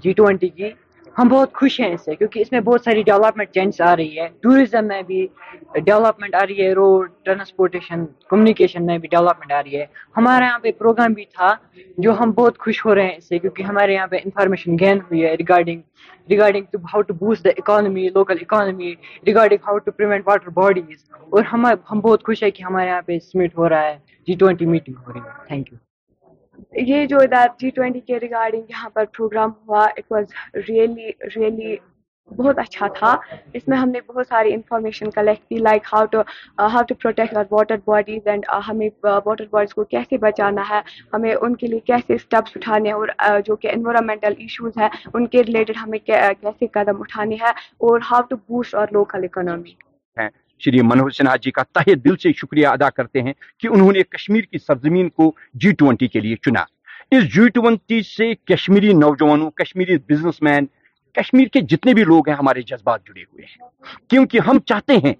جی 0.00 0.12
ٹوینٹی 0.16 0.48
کی 0.48 0.70
ہم 1.18 1.28
بہت 1.28 1.52
خوش 1.56 1.78
ہیں 1.80 1.92
اس 1.94 2.00
سے 2.04 2.14
کیونکہ 2.16 2.40
اس 2.40 2.50
میں 2.52 2.60
بہت 2.64 2.82
ساری 2.84 3.02
ڈیولپمنٹ 3.02 3.50
چینجز 3.54 3.80
آ 3.80 3.94
رہی 3.96 4.18
ہے 4.20 4.26
ٹوریزم 4.42 4.86
میں 4.88 5.00
بھی 5.02 5.26
ڈیولپمنٹ 5.84 6.34
آ 6.40 6.44
رہی 6.46 6.66
ہے 6.66 6.72
روڈ 6.74 7.10
ٹرانسپورٹیشن 7.24 8.04
کمیونیکیشن 8.30 8.84
میں 8.86 8.96
بھی 9.04 9.08
ڈیولپمنٹ 9.10 9.52
آ 9.58 9.62
رہی 9.62 9.80
ہے 9.80 9.86
ہمارے 10.16 10.44
یہاں 10.44 10.58
پہ 10.62 10.72
پروگرام 10.78 11.12
بھی 11.20 11.24
تھا 11.36 11.54
جو 12.06 12.12
ہم 12.20 12.32
بہت 12.40 12.58
خوش 12.64 12.84
ہو 12.86 12.94
رہے 12.94 13.06
ہیں 13.06 13.16
اس 13.16 13.28
سے 13.28 13.38
کیونکہ 13.38 13.62
ہمارے 13.70 13.94
یہاں 13.94 14.06
پہ 14.10 14.16
انفارمیشن 14.24 14.78
گین 14.80 14.98
ہوئی 15.10 15.24
ہے 15.24 15.34
regarding 15.42 15.80
regarding 16.30 16.64
to 16.72 16.78
how 16.92 17.02
to 17.10 17.14
boost 17.24 17.44
the 17.44 17.50
economy 17.58 18.08
local 18.14 18.36
economy 18.40 18.94
regarding 19.26 19.66
how 19.68 19.78
to 19.84 19.90
prevent 19.96 20.28
water 20.28 20.50
bodies 20.62 21.04
اور 21.30 21.42
ہم 21.52 21.64
بہت 22.00 22.24
خوش 22.26 22.42
ہیں 22.42 22.50
کہ 22.56 22.62
ہمارے 22.62 22.88
یہاں 22.88 23.02
پہ 23.06 23.18
سمٹ 23.32 23.58
ہو 23.58 23.68
رہا 23.68 23.88
ہے 23.88 23.98
جی 24.26 24.34
ٹوینٹی 24.38 24.66
میٹنگ 24.76 25.04
ہو 25.06 25.12
رہی 25.12 25.20
ہے 25.20 25.46
تھینک 25.48 25.72
یو 25.72 25.78
یہ 26.86 27.04
جو 27.06 27.18
ادھر 27.20 27.46
جی 27.58 27.70
ٹوینٹی 27.74 28.00
کے 28.06 28.18
ریگارڈنگ 28.20 28.62
یہاں 28.70 28.88
پر 28.94 29.04
پروگرام 29.16 29.50
ہوا 29.68 29.84
اٹ 29.96 30.12
واز 30.12 30.32
ریئلی 30.68 31.10
ریئلی 31.36 31.76
بہت 32.36 32.58
اچھا 32.58 32.86
تھا 32.94 33.14
اس 33.54 33.66
میں 33.68 33.76
ہم 33.78 33.88
نے 33.90 34.00
بہت 34.06 34.26
ساری 34.28 34.52
انفارمیشن 34.54 35.10
کلیکٹ 35.14 35.48
کی 35.48 35.56
like 35.56 35.82
how 35.92 36.04
to 36.12 36.20
how 36.58 36.82
to 36.88 36.94
protect 37.02 37.36
اور 37.36 37.44
واٹر 37.50 37.76
باڈیز 37.86 38.26
اینڈ 38.28 38.46
ہمیں 38.68 38.88
واٹر 39.04 39.44
باڈیز 39.50 39.74
کو 39.74 39.84
کیسے 39.94 40.16
بچانا 40.26 40.62
ہے 40.70 40.80
ہمیں 41.12 41.32
ان 41.34 41.54
کے 41.56 41.66
لیے 41.66 41.80
کیسے 41.90 42.14
اسٹیپس 42.14 42.56
اٹھانے 42.56 42.92
اور 42.92 43.08
uh, 43.26 43.40
جو 43.46 43.56
کہ 43.56 43.70
انوائرمنٹل 43.72 44.34
ایشوز 44.38 44.78
ہیں 44.80 44.88
ان 45.14 45.26
کے 45.34 45.42
ریلیٹڈ 45.48 45.76
ہمیں 45.82 45.98
کیسے 46.06 46.66
قدم 46.80 47.00
اٹھانے 47.00 47.34
ہیں 47.42 47.52
اور 47.88 48.00
ہاؤ 48.10 48.22
ٹو 48.30 48.36
بوسٹ 48.48 48.74
اور 48.80 48.86
لوکل 48.92 49.24
اکنامی 49.24 49.72
شری 50.64 50.80
منوہر 50.82 51.10
سنہا 51.16 51.34
جی 51.42 51.50
کا 51.50 51.62
تاہ 51.72 51.92
دل 52.04 52.16
سے 52.22 52.32
شکریہ 52.36 52.66
ادا 52.66 52.88
کرتے 52.90 53.22
ہیں 53.22 53.32
کہ 53.60 53.68
انہوں 53.68 53.92
نے 53.92 54.02
کشمیر 54.02 54.42
کی 54.50 54.58
سرزمین 54.66 55.08
کو 55.20 55.30
جی 55.64 55.72
ٹوینٹی 55.78 56.08
کے 56.08 56.20
لیے 56.20 56.36
چنا 56.44 56.64
اس 57.16 57.24
جی 57.34 57.48
ٹوینٹی 57.54 58.00
سے 58.02 58.32
کشمیری 58.54 58.92
نوجوانوں 59.00 59.50
کشمیری 59.62 59.96
بزنس 60.10 60.40
مین 60.42 60.66
کشمیر 61.20 61.46
کے 61.52 61.60
جتنے 61.72 61.94
بھی 61.94 62.04
لوگ 62.04 62.28
ہیں 62.28 62.36
ہمارے 62.36 62.62
جذبات 62.70 63.06
جڑے 63.06 63.22
ہوئے 63.22 63.44
ہیں 63.44 63.94
کیونکہ 64.10 64.48
ہم 64.48 64.58
چاہتے 64.66 64.96
ہیں 65.04 65.12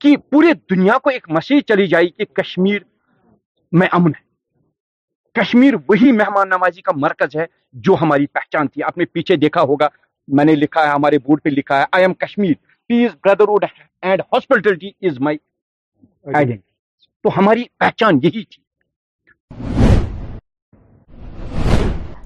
کہ 0.00 0.16
پورے 0.30 0.52
دنیا 0.70 0.98
کو 1.02 1.10
ایک 1.10 1.28
مسیج 1.36 1.62
چلی 1.68 1.86
جائے 1.88 2.08
کہ 2.08 2.24
کشمیر 2.40 2.78
میں 3.80 3.86
امن 3.92 4.10
ہے 4.18 4.26
کشمیر 5.40 5.74
وہی 5.88 6.12
مہمان 6.12 6.48
نوازی 6.48 6.80
کا 6.82 6.92
مرکز 6.96 7.36
ہے 7.36 7.44
جو 7.88 7.96
ہماری 8.00 8.26
پہچان 8.38 8.68
تھی 8.68 8.82
آپ 8.82 8.98
نے 8.98 9.04
پیچھے 9.12 9.36
دیکھا 9.46 9.60
ہوگا 9.72 9.88
میں 10.38 10.44
نے 10.44 10.54
لکھا 10.54 10.82
ہے 10.86 10.90
ہمارے 10.92 11.18
بورڈ 11.26 11.42
پہ 11.42 11.48
لکھا 11.48 11.78
ہے 11.80 11.84
I 11.92 12.04
am 12.04 12.14
Kashmir 12.24 12.52
peace 12.88 13.16
and 14.02 15.18
my 15.22 15.36
تو 17.22 17.30
ہماری 17.36 17.64
پہچان 17.80 18.18
یہی 18.22 18.42
تھی 18.50 18.62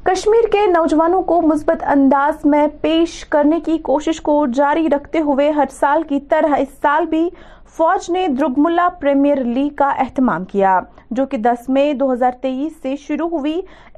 کشمیر 0.05 0.46
کے 0.53 0.64
نوجوانوں 0.70 1.22
کو 1.25 1.40
مثبت 1.46 1.83
انداز 1.92 2.44
میں 2.55 2.66
پیش 2.83 3.25
کرنے 3.31 3.59
کی 3.66 3.77
کوشش 3.88 4.20
کو 4.29 4.44
جاری 4.55 4.87
رکھتے 4.94 5.18
ہوئے 5.29 5.51
ہر 5.59 5.68
سال 5.81 6.03
کی 6.09 6.20
طرح 6.31 6.57
اس 6.59 6.68
سال 6.83 7.07
بھی 7.11 7.29
فوج 7.76 8.11
نے 8.11 8.26
درگملہ 8.38 8.80
پریمیر 9.00 9.35
پریمیئر 9.37 9.54
لیگ 9.54 9.74
کا 9.74 9.88
اہتمام 9.98 10.44
کیا 10.44 10.78
جو 11.16 11.24
کہ 11.30 11.37
دس 11.44 11.68
مئی 11.76 11.92
دو 12.00 12.11
ہزار 12.12 12.32
تیئیس 12.40 12.72
سے 12.82 12.94
شروع 13.04 13.28
ہوئی 13.32 13.54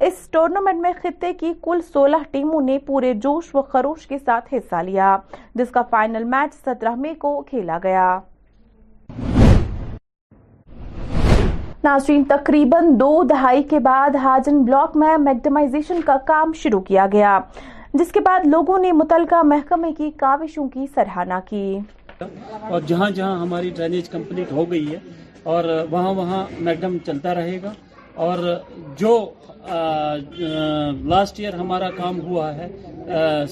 اس 0.07 0.29
ٹورنامنٹ 0.33 0.81
میں 0.81 0.93
خطے 1.03 1.33
کی 1.41 1.53
کل 1.63 1.79
سولہ 1.93 2.17
ٹیموں 2.31 2.61
نے 2.65 2.79
پورے 2.87 3.13
جوش 3.23 3.49
و 3.55 3.63
خروش 3.73 4.07
کے 4.07 4.19
ساتھ 4.25 4.53
حصہ 4.55 4.83
لیا 4.87 5.17
جس 5.55 5.71
کا 5.75 5.83
فائنل 5.91 6.25
میچ 6.35 6.55
سترہ 6.55 6.95
مئی 6.97 7.15
کو 7.27 7.41
کھیلا 7.49 7.79
گیا 7.83 8.07
ناظرین 11.85 12.25
تقریباً 12.29 12.95
دو 13.01 13.23
دہائی 13.31 13.63
کے 13.71 13.79
بعد 13.91 14.15
ہاجن 14.25 14.63
بلاک 14.65 14.97
میں 15.05 15.17
میکڈمائزیشن 15.25 16.01
کا 16.07 16.17
کام 16.27 16.53
شروع 16.63 16.81
کیا 16.93 17.07
گیا 17.13 17.39
جس 17.95 18.13
کے 18.13 18.21
بعد 18.31 18.47
لوگوں 18.53 18.79
نے 18.83 18.93
متعلقہ 19.03 19.43
محکمے 19.47 19.93
کی 19.99 20.11
کاوشوں 20.25 20.69
کی 20.69 20.87
سراہنا 20.95 21.41
کی 21.49 21.67
اور 22.23 22.81
جہاں 22.87 23.11
جہاں 23.15 23.39
ہماری 23.41 23.71
ڈرینیج 23.77 24.09
کمپلیٹ 24.09 24.53
ہو 24.53 24.71
گئی 24.71 24.91
ہے 24.93 24.99
اور 25.53 25.65
وہاں 25.91 26.13
وہاں 26.15 26.45
میکڈم 26.69 26.97
چلتا 27.07 27.35
رہے 27.35 27.59
گا 27.63 27.73
اور 28.25 28.39
جو 28.97 29.13
لاسٹ 31.13 31.41
ایئر 31.41 31.55
ہمارا 31.61 31.91
کام 31.97 32.21
ہوا 32.27 32.55
ہے 32.57 32.69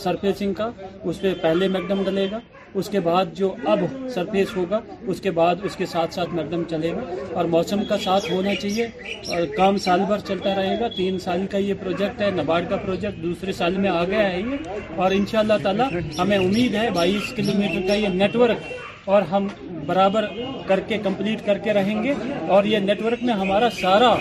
سرفیسنگ 0.03 0.55
کا 0.63 0.71
اس 1.09 1.21
پہ 1.21 1.33
پہلے 1.43 1.69
میکڈم 1.77 2.03
ڈلے 2.07 2.31
گا 2.31 2.39
اس 2.81 2.89
کے 2.89 3.01
بعد 3.07 3.33
جو 3.37 3.53
اب 3.73 3.79
سرپیس 4.15 4.57
ہوگا 4.57 4.81
اس 5.13 5.21
کے 5.21 5.31
بعد 5.39 5.65
اس 5.69 5.77
کے 5.77 5.87
ساتھ 5.87 6.15
ساتھ 6.15 6.31
مردم 6.35 6.63
چلے 6.71 6.93
گا 6.97 7.01
اور 7.39 7.45
موسم 7.55 7.83
کا 7.89 7.97
ساتھ 8.05 8.31
ہونا 8.33 8.55
چاہیے 8.63 8.87
اور 9.37 9.43
کام 9.57 9.77
سال 9.87 10.05
بھر 10.09 10.19
چلتا 10.29 10.55
رہے 10.57 10.79
گا 10.81 10.89
تین 10.97 11.19
سال 11.25 11.47
کا 11.51 11.59
یہ 11.65 11.75
پروجیکٹ 11.83 12.21
ہے 12.23 12.31
نبارڈ 12.37 12.69
کا 12.71 12.77
پروجیکٹ 12.85 13.23
دوسرے 13.23 13.53
سال 13.61 13.77
میں 13.83 13.91
آ 13.91 14.05
گیا 14.11 14.23
ہے 14.33 14.41
یہ 14.41 14.95
اور 15.03 15.11
ان 15.19 15.27
شاء 15.33 15.39
اللہ 15.41 15.61
تعالیٰ 15.63 15.89
ہمیں 16.19 16.37
امید 16.39 16.75
ہے 16.75 16.89
بائیس 16.95 17.33
کلو 17.37 17.59
میٹر 17.59 17.87
کا 17.89 17.95
یہ 17.95 18.09
نیٹ 18.23 18.37
ورک 18.45 18.71
اور 19.15 19.23
ہم 19.31 19.47
برابر 19.87 20.25
کر 20.67 20.81
کے 20.89 20.99
کمپلیٹ 21.05 21.45
کر 21.47 21.59
کے 21.63 21.73
رہیں 21.75 22.03
گے 22.03 22.13
اور 22.57 22.65
یہ 22.73 22.79
نیٹورک 22.89 23.23
میں 23.29 23.35
ہمارا 23.35 23.69
سارا 23.81 24.13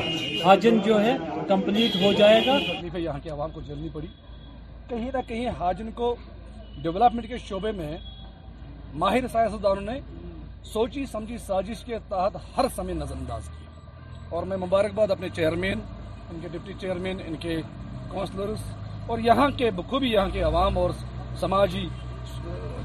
حاجن 0.45 0.77
جو 0.85 1.01
ہے 1.03 1.15
کمپلیٹ 1.47 1.95
ہو 2.03 2.11
جائے 2.17 2.41
گا 2.45 2.57
یہاں 2.97 3.19
کی 3.23 3.29
عوام 3.29 3.51
کو 3.53 3.61
جلنی 3.67 3.89
پڑی 3.93 4.07
کہیں 4.89 5.09
نہ 5.13 5.27
کہیں 5.27 5.47
حاجن 5.59 5.91
کو 5.95 6.15
ڈیولپمنٹ 6.83 7.27
کے 7.27 7.37
شعبے 7.47 7.71
میں 7.77 7.97
ماہر 8.99 9.27
سائنسدانوں 9.31 9.81
نے 9.81 9.99
سوچی 10.71 11.05
سمجھی 11.11 11.37
سازش 11.47 11.83
کے 11.85 11.97
تحت 12.09 12.35
ہر 12.57 12.65
سمے 12.75 12.93
نظر 12.93 13.15
انداز 13.19 13.45
کیا 13.47 14.27
اور 14.35 14.43
میں 14.49 14.57
مبارکباد 14.57 15.11
اپنے 15.11 15.29
چیئرمین 15.35 15.79
ان 16.29 16.39
کے 16.41 16.47
ڈپٹی 16.51 16.73
چیئرمین 16.79 17.19
ان 17.27 17.35
کے 17.43 17.55
کونسلرز 18.09 18.61
اور 19.09 19.19
یہاں 19.25 19.47
کے 19.57 19.69
بخوبی 19.77 20.09
یہاں 20.11 20.29
کے 20.33 20.41
عوام 20.49 20.77
اور 20.77 20.89
سماجی 21.39 21.87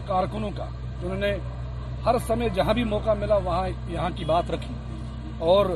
کارکنوں 0.09 0.51
کا 0.57 0.67
جنہوں 1.03 1.17
نے 1.19 1.35
ہر 2.07 2.19
سمے 2.27 2.49
جہاں 2.55 2.75
بھی 2.75 2.85
موقع 2.95 3.15
ملا 3.21 3.37
وہاں 3.45 3.67
یہاں 3.91 4.11
کی 4.17 4.25
بات 4.25 4.51
رکھی 4.51 4.75
اور 5.53 5.67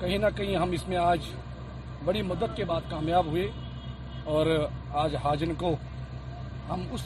کہیں 0.00 0.16
نہ 0.18 0.26
کہیں 0.36 0.56
ہم 0.56 0.70
اس 0.76 0.86
میں 0.88 0.96
آج 0.96 1.30
بڑی 2.04 2.22
مدد 2.34 2.56
کے 2.56 2.64
بعد 2.64 2.90
کامیاب 2.90 3.26
ہوئے 3.30 3.48
اور 4.34 4.46
آج 5.04 5.16
حاجن 5.24 5.54
کو 5.58 5.74
ہم 6.68 6.86
اس 6.94 7.00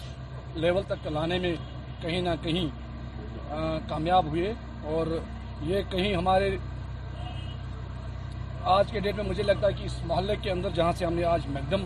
لیول 0.57 0.83
تک 0.89 1.07
لانے 1.13 1.39
میں 1.39 1.55
کہیں 2.03 2.21
نہ 2.23 2.31
کہیں 2.43 2.69
کامیاب 3.89 4.27
ہوئے 4.31 4.53
اور 4.95 5.07
یہ 5.67 5.83
کہیں 5.91 6.15
ہمارے 6.15 6.57
آج 8.75 8.91
کے 8.93 9.01
ڈیٹ 9.01 9.17
میں 9.17 9.25
مجھے 9.25 9.43
لگتا 9.43 9.67
ہے 9.67 9.73
کہ 9.81 9.85
اس 9.87 9.99
محلے 10.07 10.35
کے 10.43 10.51
اندر 10.51 10.71
جہاں 10.75 10.93
سے 10.99 11.05
ہم 11.07 11.15
نے 11.15 11.25
آج 11.35 11.47
میکدم 11.55 11.85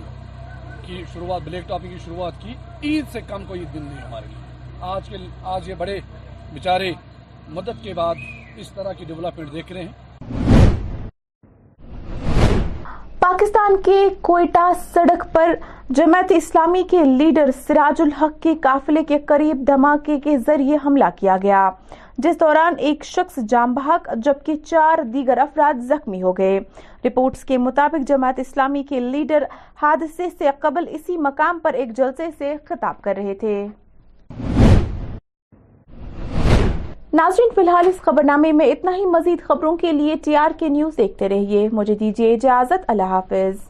کی 0.86 1.02
شروعات 1.12 1.42
بلیک 1.44 1.68
ٹاپی 1.68 1.88
کی 1.88 1.98
شروعات 2.04 2.40
کی 2.42 2.54
عید 2.88 3.12
سے 3.12 3.20
کم 3.28 3.44
کوئی 3.48 3.64
دن 3.74 3.82
نہیں 3.84 4.00
ہمارے 4.06 4.26
لیے 4.30 4.78
آج 4.94 5.08
کے 5.08 5.16
آج 5.54 5.68
یہ 5.68 5.74
بڑے 5.78 5.98
بیچارے 6.52 6.92
مدد 7.56 7.82
کے 7.82 7.94
بعد 7.94 8.16
اس 8.60 8.70
طرح 8.74 8.92
کی 8.98 9.04
ڈیولپمنٹ 9.04 9.52
دیکھ 9.52 9.72
رہے 9.72 9.82
ہیں 9.82 10.08
پاکستان 13.70 13.78
کے 13.94 14.08
کوئٹہ 14.24 14.68
سڑک 14.92 15.22
پر 15.32 15.54
جماعت 15.96 16.32
اسلامی 16.36 16.82
کے 16.90 17.02
لیڈر 17.04 17.50
سراج 17.66 18.00
الحق 18.02 18.40
کے 18.42 18.54
قافلے 18.62 19.02
کے 19.08 19.18
قریب 19.26 19.62
دھماکے 19.66 20.18
کے 20.24 20.36
ذریعے 20.46 20.76
حملہ 20.84 21.04
کیا 21.18 21.36
گیا 21.42 21.68
جس 22.24 22.40
دوران 22.40 22.74
ایک 22.86 23.04
شخص 23.04 23.38
جام 23.48 23.74
بحق 23.74 24.08
جبکہ 24.24 24.56
چار 24.70 25.02
دیگر 25.12 25.38
افراد 25.42 25.80
زخمی 25.88 26.22
ہو 26.22 26.32
گئے 26.38 26.58
رپورٹس 27.04 27.44
کے 27.50 27.58
مطابق 27.66 28.08
جماعت 28.08 28.38
اسلامی 28.40 28.82
کے 28.88 29.00
لیڈر 29.00 29.44
حادثے 29.82 30.28
سے 30.38 30.50
قبل 30.60 30.88
اسی 30.96 31.16
مقام 31.28 31.58
پر 31.62 31.74
ایک 31.74 31.96
جلسے 31.96 32.28
سے 32.38 32.54
خطاب 32.68 33.00
کر 33.02 33.16
رہے 33.16 33.34
تھے 33.42 33.66
ناظرین 37.18 37.48
فی 37.54 37.60
الحال 37.60 37.86
اس 37.88 38.00
خبر 38.00 38.22
نامے 38.24 38.50
میں 38.58 38.66
اتنا 38.72 38.94
ہی 38.96 39.04
مزید 39.10 39.40
خبروں 39.46 39.76
کے 39.76 39.92
لیے 39.92 40.14
ٹی 40.24 40.36
آر 40.42 40.50
کے 40.58 40.68
نیوز 40.76 40.96
دیکھتے 40.98 41.28
رہیے 41.28 41.68
مجھے 41.78 41.94
دیجیے 42.00 42.32
اجازت 42.34 42.84
اللہ 42.90 43.10
حافظ 43.14 43.69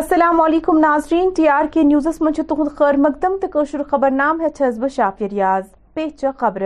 السلام 0.00 0.40
علیکم 0.40 0.78
ناظرین 0.80 1.28
ٹی 1.36 1.46
آر 1.54 1.64
کے 1.72 1.82
من 1.84 2.08
منچ 2.26 2.38
خیر 2.76 2.96
مقدم 3.06 3.32
قشر 3.52 3.82
خبر 3.90 4.10
نام 4.10 4.40
ہے 4.40 4.86
شافی 4.96 5.28
ریاض 5.30 5.64
پیچ 5.94 6.24
خبر 6.38 6.62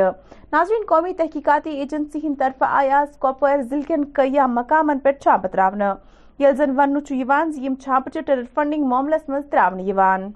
ناظرین 0.53 0.83
قومی 0.89 1.13
تحقیقاتی 1.19 1.71
ایجنسی 1.81 2.19
ہند 2.27 2.39
طرف 2.39 2.63
آیا 2.69 3.03
کپوار 3.23 3.63
ضلع 3.71 3.89
کن 3.89 4.05
كئی 4.17 4.39
مقامن 4.59 4.99
چھاپہ 5.23 5.47
تراؤن 5.53 5.83
یل 6.43 6.57
زن 6.57 6.79
ون 6.79 6.97
چھ 7.09 7.83
چھاپہ 7.83 8.19
ٹرر 8.21 8.43
فنڈنگ 8.55 8.87
معاملس 8.93 9.29
من 9.29 9.43
تراؤن 9.51 10.31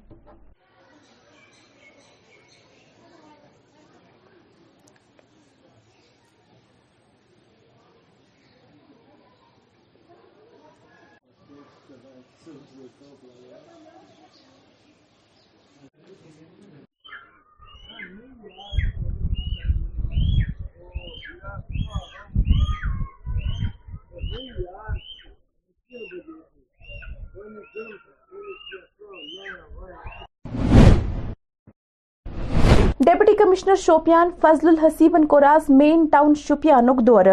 ڈپٹی 33.01 33.35
کمشنر 33.39 33.75
شوپیان 33.81 34.31
فضل 34.41 34.69
الحسیبن 34.69 35.27
کوراز 35.29 35.71
مین 35.79 36.05
ٹاؤن 36.13 36.35
شوپیانک 36.45 37.07
دور 37.07 37.27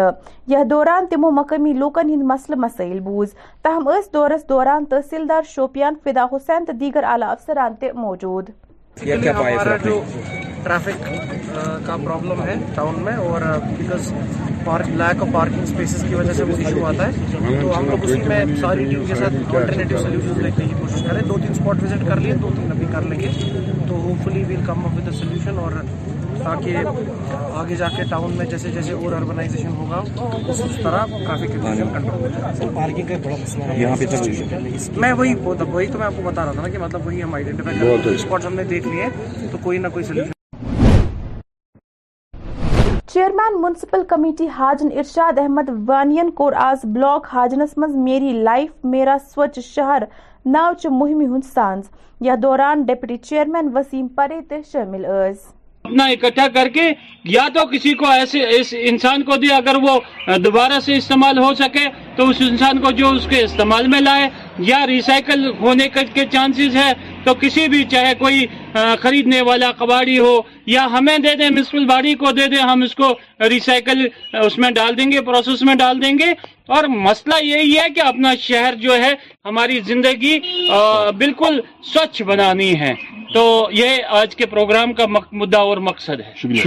یہ 0.54 0.64
دوران 0.70 1.06
تمو 1.10 1.30
مقامی 1.40 1.72
لوکن 1.78 2.10
ہند 2.10 2.22
مسئلہ 2.30 2.60
مسائل 2.60 2.98
بوز 3.04 3.34
تاہم 3.62 3.88
اس 3.98 4.12
دورس 4.14 4.48
دوران 4.48 4.84
تحصیل 4.90 5.28
دار 5.28 5.42
شوپیان 5.54 5.94
فدا 6.04 6.24
حسین 6.32 6.64
تو 6.66 6.72
دیگر 6.82 7.04
اعلی 7.12 7.26
افسران 7.26 7.74
جو 9.82 10.00
ٹریفک 10.66 11.04
کا 11.86 11.96
پرابلم 12.04 12.40
ہے 12.46 12.54
ٹاؤن 12.74 12.94
میں 13.04 13.12
اور 13.24 13.42
because 13.78 14.12
lack 15.00 15.22
of 15.22 15.28
parking 15.32 15.62
spaces 15.62 16.02
کی 16.08 16.14
وجہ 16.14 16.32
سے 16.36 16.42
وہ 16.44 16.56
ایشو 16.64 16.84
آتا 16.86 17.06
ہے 17.06 17.58
تو 17.60 17.76
ہم 17.76 17.88
لوگ 17.90 18.04
اسی 18.04 18.18
میں 18.28 18.44
ساری 18.60 18.84
ٹیم 18.90 19.04
کے 19.08 19.14
ساتھ 19.20 19.34
آلٹرنیٹیو 19.54 19.98
سلوشن 20.02 20.42
دیکھنے 20.44 20.64
کی 20.68 20.74
کوشش 20.80 21.02
کریں 21.10 21.20
دو 21.28 21.34
تین 21.42 21.50
اسپاٹ 21.50 21.82
وزٹ 21.82 22.04
کر 22.08 22.20
لیے 22.26 22.32
دو 22.42 22.50
تین 22.56 22.72
ابھی 22.72 22.86
کر 22.92 23.02
لیں 23.12 23.20
گے 23.20 23.30
تو 23.88 24.00
hopefully 24.24 24.42
we'll 24.48 24.64
come 24.66 24.84
up 24.86 24.96
with 24.96 25.08
a 25.12 25.16
solution 25.18 25.58
اور 25.64 25.72
تاکہ 26.42 26.76
آگے 27.60 27.76
جا 27.78 27.88
کے 27.96 28.02
ٹاؤن 28.10 28.36
میں 28.38 28.46
جیسے 28.50 28.70
جیسے 28.74 28.92
اور 28.92 29.12
اربنائزیشن 29.22 29.76
ہوگا 29.78 30.02
اس 30.48 30.60
طرح 30.82 31.16
ٹریفک 31.26 31.58
کا 33.08 33.34
میں 35.00 35.12
وہی 35.12 35.34
وہی 35.44 35.86
تو 35.92 35.98
میں 35.98 36.06
آپ 36.06 36.16
کو 36.22 36.30
بتا 36.30 36.44
رہا 36.44 36.52
تھا 36.52 36.62
نا 36.62 36.68
کہ 36.68 36.78
مطلب 36.86 37.06
وہی 37.06 37.22
ہم 37.22 37.34
آئیڈینٹیفائی 37.34 37.78
کر 37.78 38.06
ہیں 38.06 38.14
اسپاٹس 38.14 38.46
ہم 38.46 38.54
نے 38.56 38.64
دیکھ 38.74 38.88
لیے 38.88 39.08
تو 39.52 39.58
کوئی 39.62 39.78
نہ 39.78 39.88
کوئی 39.94 40.04
solution 40.04 40.35
chairman 43.16 43.54
municipal 43.60 44.02
committee 44.08 44.46
Hajin 44.56 44.88
Irshad 44.98 45.38
Ahmad 45.38 45.68
وانین 45.88 46.30
کور 46.40 46.52
آز 46.64 46.80
بلاک 46.94 47.26
حاجنس 47.34 47.70
میں 47.82 47.86
میری 48.08 48.32
لائف 48.48 48.84
میرا 48.94 49.16
سوچ 49.34 49.58
شہر 49.68 50.02
ناچ 50.56 50.84
مہمی 50.98 51.24
ہند 51.26 51.44
سانز 51.54 51.84
یا 52.26 52.34
دوران 52.42 52.82
ڈیپٹی 52.88 53.16
چیئرمین 53.28 53.70
وسیم 53.74 54.08
پرے 54.16 54.40
تہ 54.48 54.54
شامل 54.72 55.04
اس 55.04 55.38
اپنا 55.84 56.04
اکٹھا 56.16 56.46
کر 56.54 56.68
کے 56.74 56.88
یا 57.34 57.46
تو 57.54 57.64
کسی 57.72 57.92
کو 58.02 58.10
ایسے 58.10 58.42
اس 58.58 58.74
انسان 58.88 59.22
کو 59.30 59.36
دیا 59.46 59.56
اگر 59.56 59.76
وہ 59.82 59.98
دوبارہ 60.44 60.80
سے 60.84 60.96
استعمال 60.96 61.38
ہو 61.42 61.52
سکے 61.58 61.86
تو 62.16 62.28
اس 62.28 62.36
انسان 62.48 62.80
کو 62.84 62.90
جو 63.00 63.10
اس 63.20 63.26
کے 63.30 63.42
استعمال 63.44 63.86
میں 63.94 64.00
لائے 64.00 64.28
یا 64.64 64.84
ریسائیکل 64.86 65.46
ہونے 65.60 65.88
کے 66.14 66.24
چانسز 66.32 66.76
ہے 66.76 66.92
تو 67.24 67.34
کسی 67.40 67.66
بھی 67.68 67.82
چاہے 67.90 68.12
کوئی 68.18 68.46
خریدنے 69.00 69.40
والا 69.46 69.70
کباڑی 69.78 70.18
ہو 70.18 70.40
یا 70.66 70.84
ہمیں 70.92 71.16
دے 71.24 71.34
دیں 71.38 71.48
منسپل 71.50 71.84
باڑی 71.86 72.14
کو 72.20 72.30
دے 72.38 72.46
دیں 72.50 72.62
ہم 72.70 72.82
اس 72.82 72.94
کو 72.94 73.12
ریسائیکل 73.50 74.06
اس 74.44 74.58
میں 74.58 74.70
ڈال 74.76 74.96
دیں 74.98 75.10
گے 75.12 75.20
پروسیس 75.30 75.62
میں 75.68 75.74
ڈال 75.82 76.02
دیں 76.02 76.12
گے 76.18 76.30
اور 76.76 76.84
مسئلہ 77.08 77.42
یہی 77.44 77.78
ہے 77.78 77.88
کہ 77.96 78.00
اپنا 78.02 78.34
شہر 78.40 78.74
جو 78.80 78.96
ہے 79.04 79.10
ہماری 79.44 79.80
زندگی 79.86 80.38
بالکل 81.18 81.60
سوچھ 81.92 82.22
بنانی 82.32 82.74
ہے 82.80 82.94
تو 83.34 83.44
یہ 83.72 83.96
آج 84.22 84.36
کے 84.36 84.46
پروگرام 84.54 84.92
کا 85.00 85.06
مدعا 85.32 85.60
اور 85.68 85.76
مقصد 85.90 86.20
ہے 86.26 86.62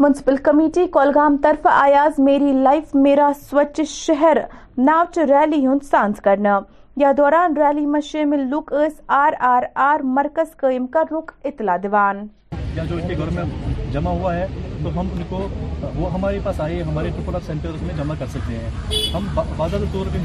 منسپل 0.00 0.36
کمیٹی 0.44 0.86
کولگام 0.92 1.36
طرف 1.42 1.66
آیاز 1.70 2.18
میری 2.24 2.52
لائف 2.62 2.94
میرا 3.04 3.30
سوچ 3.50 3.80
شہر 3.90 4.36
ناوچ 4.78 5.16
ریلی 5.28 5.56
ہند 5.66 5.82
سانس 5.90 6.20
کرنا 6.24 6.58
یا 7.02 7.10
دوران 7.16 7.56
ریلی 7.56 7.84
میں 7.94 8.00
شامل 8.10 8.46
لوگ 8.50 8.72
اس 8.82 9.00
آر 9.16 9.32
آر 9.48 9.62
آر 9.86 10.02
مرکز 10.18 10.56
قائم 10.60 10.86
کا 10.96 11.02
رخ 11.10 11.32
اطلاع 11.50 11.76
دیوان 11.82 12.26
یا 12.74 12.84
جو 12.90 12.96
ان 12.96 13.08
کے 13.08 13.14
گھر 13.24 13.30
میں 13.38 13.44
جمع 13.92 14.10
ہوا 14.18 14.34
ہے 14.36 14.46
تو 14.82 14.88
ہم 15.00 15.08
ان 15.14 15.22
کو 15.28 15.46
وہ 15.96 16.12
ہمارے 16.14 16.38
پاس 16.44 16.60
آئے 16.60 16.80
ہمارے 16.90 17.10
ٹریپل 17.16 17.34
آف 17.36 17.46
سینٹرز 17.46 17.82
میں 17.86 17.94
جمع 17.96 18.14
کر 18.18 18.26
سکتے 18.32 18.58
ہیں 18.58 19.00
ہم 19.14 19.26
باضابطہ 19.56 19.92
طور 19.92 20.06
پہ 20.12 20.18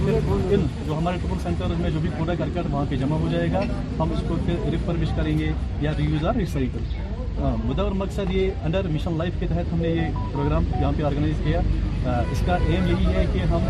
ان 0.54 0.68
جو 0.88 0.98
ہمارے 0.98 1.18
ٹریپل 1.22 1.40
سینٹرز 1.44 1.80
میں 1.80 1.90
جو 1.92 2.00
بھی 2.02 2.10
کوڈا 2.18 2.34
کر 2.40 2.50
کر 2.56 2.72
وہاں 2.72 2.86
پہ 2.90 2.96
جمع 3.06 3.16
ہو 3.26 3.32
جائے 3.32 3.52
گا 3.54 3.62
ہم 4.00 4.12
اس 4.18 4.22
کو 4.28 4.36
پھر 4.46 4.70
ریفرمش 4.72 5.16
کریں 5.18 5.38
گے 5.40 5.52
یا 5.88 5.92
ریوز 5.98 6.26
اور 6.26 6.36
ریسائیکل 6.40 7.03
مدعا 7.40 7.84
اور 7.86 7.92
مقصد 8.00 8.32
یہ 8.34 8.66
انڈر 8.66 8.88
مشن 8.94 9.18
لائف 9.18 9.40
کے 9.40 9.48
تحت 9.50 9.72
ہم 9.74 9.80
نے 9.82 9.90
یہ 9.90 10.10
پروگرام 10.32 10.64
یہاں 10.80 10.92
پہ 10.98 11.04
آرگنائز 11.04 11.36
کیا 11.44 11.60
اس 12.32 12.42
کا 12.46 12.56
ایم 12.68 12.88
یہی 12.88 13.14
ہے 13.16 13.26
کہ 13.34 13.40
ہم 13.52 13.68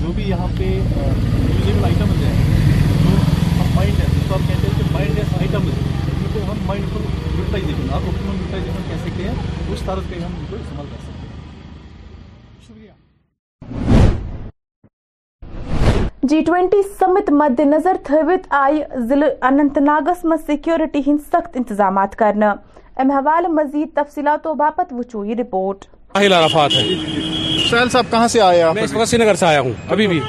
جو 0.00 0.12
بھی 0.16 0.28
یہاں 0.28 0.46
پہ 0.58 0.68
آئٹمز 1.84 2.22
ہیں 2.22 2.36
جو 3.04 3.14
ہم 3.60 3.74
مائنڈ 3.76 4.00
ہیں 4.00 4.08
جس 4.14 4.28
کو 4.28 4.34
آپ 4.34 4.48
کہتے 4.48 4.66
ہیں 4.68 4.74
کہ 4.78 4.92
مائنڈ 4.92 5.18
لیس 5.18 5.36
آئٹمز 5.40 5.78
ہیں 5.78 6.16
ان 6.16 6.32
کو 6.32 6.50
ہم 6.50 6.58
مائنڈ 6.66 6.84
فل 6.94 7.06
یوٹیلائزیشن 7.38 7.92
آپ 7.94 8.00
کو 8.06 8.12
یوٹیلائزیشن 8.24 8.82
کیسے 8.88 9.08
سکتے 9.08 9.22
ہیں 9.28 9.72
اس 9.74 9.82
طرح 9.86 10.08
کے 10.10 10.18
ہم 10.24 10.34
ان 10.38 10.44
کو 10.50 10.56
استعمال 10.56 10.86
کر 10.90 10.96
سکتے 11.02 11.12
ہیں 11.12 11.17
جی 16.28 16.40
ٹوینٹی 16.46 16.76
سمت 17.00 17.28
مد 17.32 17.60
نظر 17.68 17.96
تھوت 18.04 18.46
آئی 18.60 18.80
ضلع 19.08 19.26
اننت 19.48 19.78
ناگس 19.84 20.24
مز 20.30 20.40
سیکورٹی 20.46 21.00
ہند 21.06 21.18
سخت 21.32 21.56
انتظامات 21.58 22.16
کرنا 22.22 22.50
ام 23.04 23.10
حوال 23.16 23.46
مزید 23.60 23.88
تفصیلاتوں 23.96 24.54
وچو 24.90 25.24
یہ 25.24 25.34
رپورٹ 25.40 25.84
عرفات 26.22 26.70
ہے 26.76 28.28
سی 28.28 29.16
نگر 29.22 29.34
سے 29.34 29.46
آیا 29.52 29.60
ہوں 29.60 29.72
ابھی 29.96 30.06
بھی 30.12 30.20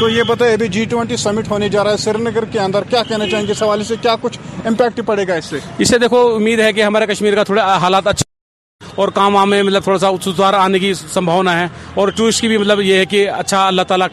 تو 0.00 0.08
یہ 0.08 0.22
بتائیں 0.28 0.52
ابھی 0.54 0.68
جی 0.78 0.84
ٹوینٹی 0.90 1.16
سمٹ 1.26 1.50
ہونے 1.50 1.68
جا 1.76 1.84
رہا 1.84 2.06
ہے 2.14 2.18
نگر 2.30 2.44
کے 2.52 2.60
اندر 2.70 2.84
کیا 2.90 3.02
کہنا 3.08 3.26
چاہیں 3.30 3.46
گے 3.46 3.52
اس 3.52 3.62
حوالے 3.62 3.84
سے 3.88 3.94
کیا 4.02 4.16
کچھ 4.22 4.38
امپیکٹ 4.72 5.00
پڑے 5.06 5.26
گا 5.28 5.34
اس 5.42 5.52
سے 5.54 5.58
اسے 5.86 5.98
دیکھو 6.06 6.26
امید 6.34 6.60
ہے 6.68 6.72
کہ 6.78 6.82
ہمارا 6.82 7.12
کشمیر 7.12 7.34
کا 7.34 7.42
تھوڑا 7.52 7.66
حالات 7.86 8.06
اچھا 8.14 8.30
اور 8.94 9.08
کام 9.14 9.34
وام 9.34 9.50
میں 9.50 9.62
مطلب 9.62 9.82
تھوڑا 9.82 9.98
سا 9.98 10.08
سدھار 10.24 10.54
آنے 10.54 10.78
کی 10.78 10.92
سمبھاونا 10.94 11.58
ہے 11.58 11.66
اور 12.00 12.08
ٹورسٹ 12.16 12.40
کی 12.40 12.48
بھی 12.48 12.58
مطلب 12.58 12.80
یہ 12.80 12.96
ہے 12.98 13.04
کہ 13.06 13.28
اچھا 13.30 13.66
اللہ 13.66 13.82
تعالیٰ 13.88 14.06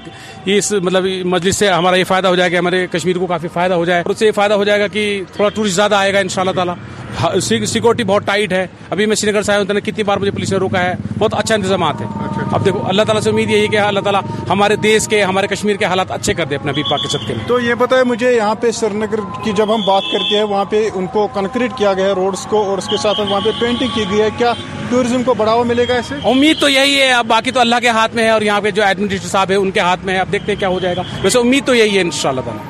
اس 0.57 0.71
مطلب 0.81 1.05
مجلس 1.33 1.55
سے 1.57 1.69
ہمارا 1.71 1.95
یہ 1.95 2.03
فائدہ 2.07 2.27
ہو 2.27 2.35
جائے 2.35 2.51
گا 2.51 2.59
ہمارے 2.59 2.85
کشمیر 2.91 3.17
کو 3.19 3.25
کافی 3.33 3.47
فائدہ 3.53 3.73
ہو 3.73 3.85
جائے 3.85 4.01
اور 4.01 4.11
اس 4.13 4.19
سے 4.19 4.25
یہ 4.25 4.31
فائدہ 4.35 4.53
ہو 4.53 4.63
جائے 4.69 4.79
گا 4.81 4.87
کہ 4.97 5.05
تھوڑا 5.35 5.49
ٹورسٹ 5.55 5.75
زیادہ 5.75 5.95
آئے 5.95 6.13
گا 6.13 6.19
ان 6.19 6.29
شاء 6.35 6.41
اللہ 6.41 6.55
تعالیٰ 6.55 6.75
ہاں، 7.19 7.29
سیکورٹی 7.67 8.03
بہت 8.03 8.23
ٹائٹ 8.25 8.51
ہے 8.53 8.65
ابھی 8.89 9.05
میں 9.05 9.15
سے 9.15 9.41
صاحب 9.45 9.71
نے 9.73 9.81
کتنی 9.81 10.03
بار 10.09 10.17
مجھے 10.17 10.31
پولیس 10.31 10.51
نے 10.51 10.57
روکا 10.59 10.81
ہے 10.83 10.93
بہت 11.17 11.33
اچھا 11.37 11.55
انتظامات 11.55 12.01
ہے 12.01 12.05
اچھا، 12.09 12.25
اچھا۔ 12.41 12.55
اب 12.55 12.65
دیکھو 12.65 12.79
اللہ 12.89 13.01
تعالیٰ 13.07 13.21
سے 13.23 13.29
امید 13.29 13.49
یہی 13.49 13.67
کہ 13.71 13.77
ہاں، 13.77 13.87
اللہ 13.87 13.99
تعالیٰ 14.05 14.21
ہمارے 14.49 14.75
دیش 14.83 15.07
کے 15.09 15.21
ہمارے 15.23 15.47
کشمیر 15.53 15.75
کے 15.77 15.85
حالات 15.91 16.11
اچھے 16.11 16.33
کر 16.33 16.45
دے 16.49 16.55
اپنے 16.55 16.71
ابھی 16.71 16.83
پاکستان 16.89 17.25
کے 17.27 17.33
تو 17.47 17.59
یہ 17.59 17.73
ہے 17.97 18.03
مجھے 18.07 18.31
یہاں 18.35 18.55
پہ 18.61 18.71
سری 18.79 18.97
نگر 18.97 19.19
کی 19.43 19.51
جب 19.57 19.73
ہم 19.75 19.81
بات 19.87 20.03
کرتے 20.11 20.35
ہیں 20.35 20.43
وہاں 20.43 20.65
پہ 20.69 20.87
ان 20.93 21.05
کو 21.13 21.27
کنکریٹ 21.33 21.71
کیا 21.77 21.93
گیا 21.99 22.05
ہے 22.07 22.11
روڈس 22.21 22.45
کو 22.49 22.63
اور 22.69 22.77
اس 22.77 22.87
کے 22.89 22.97
ساتھ 23.03 23.19
وہاں 23.19 23.39
پہ 23.45 23.49
پینٹنگ 23.59 23.87
کی 23.95 24.03
گئی 24.11 24.21
ہے 24.21 24.27
کیا 24.37 24.53
ٹورزم 24.89 25.23
کو 25.23 25.33
بڑھاوا 25.37 25.63
ملے 25.67 25.85
گا 25.89 25.93
ایسے 25.93 26.15
امید 26.29 26.59
تو 26.59 26.69
یہی 26.69 26.99
ہے 27.01 27.11
اب 27.13 27.25
باقی 27.27 27.51
تو 27.51 27.59
اللہ 27.59 27.79
کے 27.81 27.89
ہاتھ 27.99 28.15
میں 28.15 28.23
ہے 28.23 28.29
اور 28.29 28.41
یہاں 28.41 28.61
پہ 28.61 28.71
جو 28.79 28.83
ایڈمنسٹریٹر 28.83 29.27
صاحب 29.27 29.51
ہے 29.51 29.55
ان 29.55 29.71
کے 29.71 29.79
ہاتھ 29.79 30.05
میں 30.05 30.13
ہے 30.13 30.19
اب 30.19 30.31
دیکھتے 30.31 30.51
ہیں 30.51 30.59
کیا 30.59 30.67
ہو 30.69 30.79
جائے 30.79 30.95
گا 30.97 31.01
ویسے 31.23 31.39
امید 31.39 31.65
تو 31.65 31.75
یہی 31.75 31.95
ہے 31.95 32.01
ان 32.01 32.11
شاء 32.21 32.29
اللہ 32.29 32.41
تعالیٰ 32.45 32.63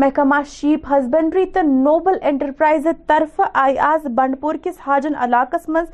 محکمہ 0.00 0.34
شیپ 0.50 0.86
ہزبنڈری 0.90 1.44
تو 1.54 1.60
نوبل 1.66 2.16
انٹرپرائز 2.28 2.86
طرف 3.08 3.40
آئی 3.62 3.78
آز 3.88 4.06
بنڈ 4.16 4.36
پور 4.40 4.54
کس 4.64 4.78
حاجن 4.86 5.14
علاقہ 5.24 5.56
من 5.72 5.84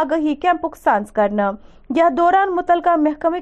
آگہی 0.00 0.34
کیمپک 0.42 0.76
سانس 0.82 1.10
کرنا 1.18 1.50
یا 1.96 2.08
دوران 2.16 2.54
متعلقہ 2.54 2.94
محکمے 3.00 3.38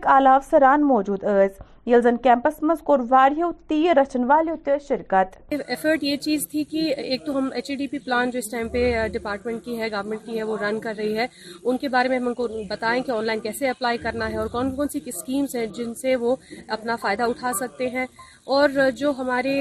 سران 0.50 0.86
موجود 0.86 1.24
اس 1.34 1.60
یل 1.86 2.16
کیمپس 2.22 2.62
مز 2.68 2.80
کور 2.84 2.98
واریو 3.08 3.50
تیر 3.68 3.96
رچن 3.98 4.24
والیو 4.30 4.54
تی 4.64 4.72
شرکت 4.88 5.36
ایفرٹ 5.52 6.04
یہ 6.04 6.16
چیز 6.26 6.46
تھی 6.50 6.62
کہ 6.70 6.84
ایک 6.96 7.24
تو 7.26 7.36
ہم 7.38 7.48
ایچ 7.54 7.66
ڈی 7.78 7.86
پی 7.86 7.98
پلان 8.04 8.30
جو 8.30 8.38
اس 8.38 8.50
ٹائم 8.50 8.68
پہ 8.76 8.84
ڈپارٹمنٹ 9.12 9.64
کی 9.64 9.80
ہے 9.80 9.90
گورنمنٹ 9.92 10.24
کی 10.26 10.38
ہے 10.38 10.42
وہ 10.50 10.56
رن 10.62 10.78
کر 10.86 10.94
رہی 10.98 11.16
ہے 11.18 11.26
ان 11.64 11.78
کے 11.78 11.88
بارے 11.96 12.08
میں 12.08 12.18
ہم 12.18 12.26
ان 12.28 12.34
کو 12.34 12.46
بتائیں 12.70 13.02
کہ 13.06 13.10
آن 13.16 13.24
لائن 13.26 13.40
کیسے 13.48 13.68
اپلائی 13.68 13.98
کرنا 14.06 14.28
ہے 14.32 14.36
اور 14.36 14.46
کون 14.52 14.74
کون 14.76 14.88
سی 14.92 15.00
اسکیم 15.14 15.44
ہیں 15.54 15.66
جن 15.78 15.94
سے 16.02 16.14
وہ 16.24 16.34
اپنا 16.78 16.96
فائدہ 17.02 17.22
اٹھا 17.34 17.52
سکتے 17.60 17.88
ہیں 17.98 18.06
اور 18.52 18.68
جو 18.96 19.10
ہمارے 19.18 19.54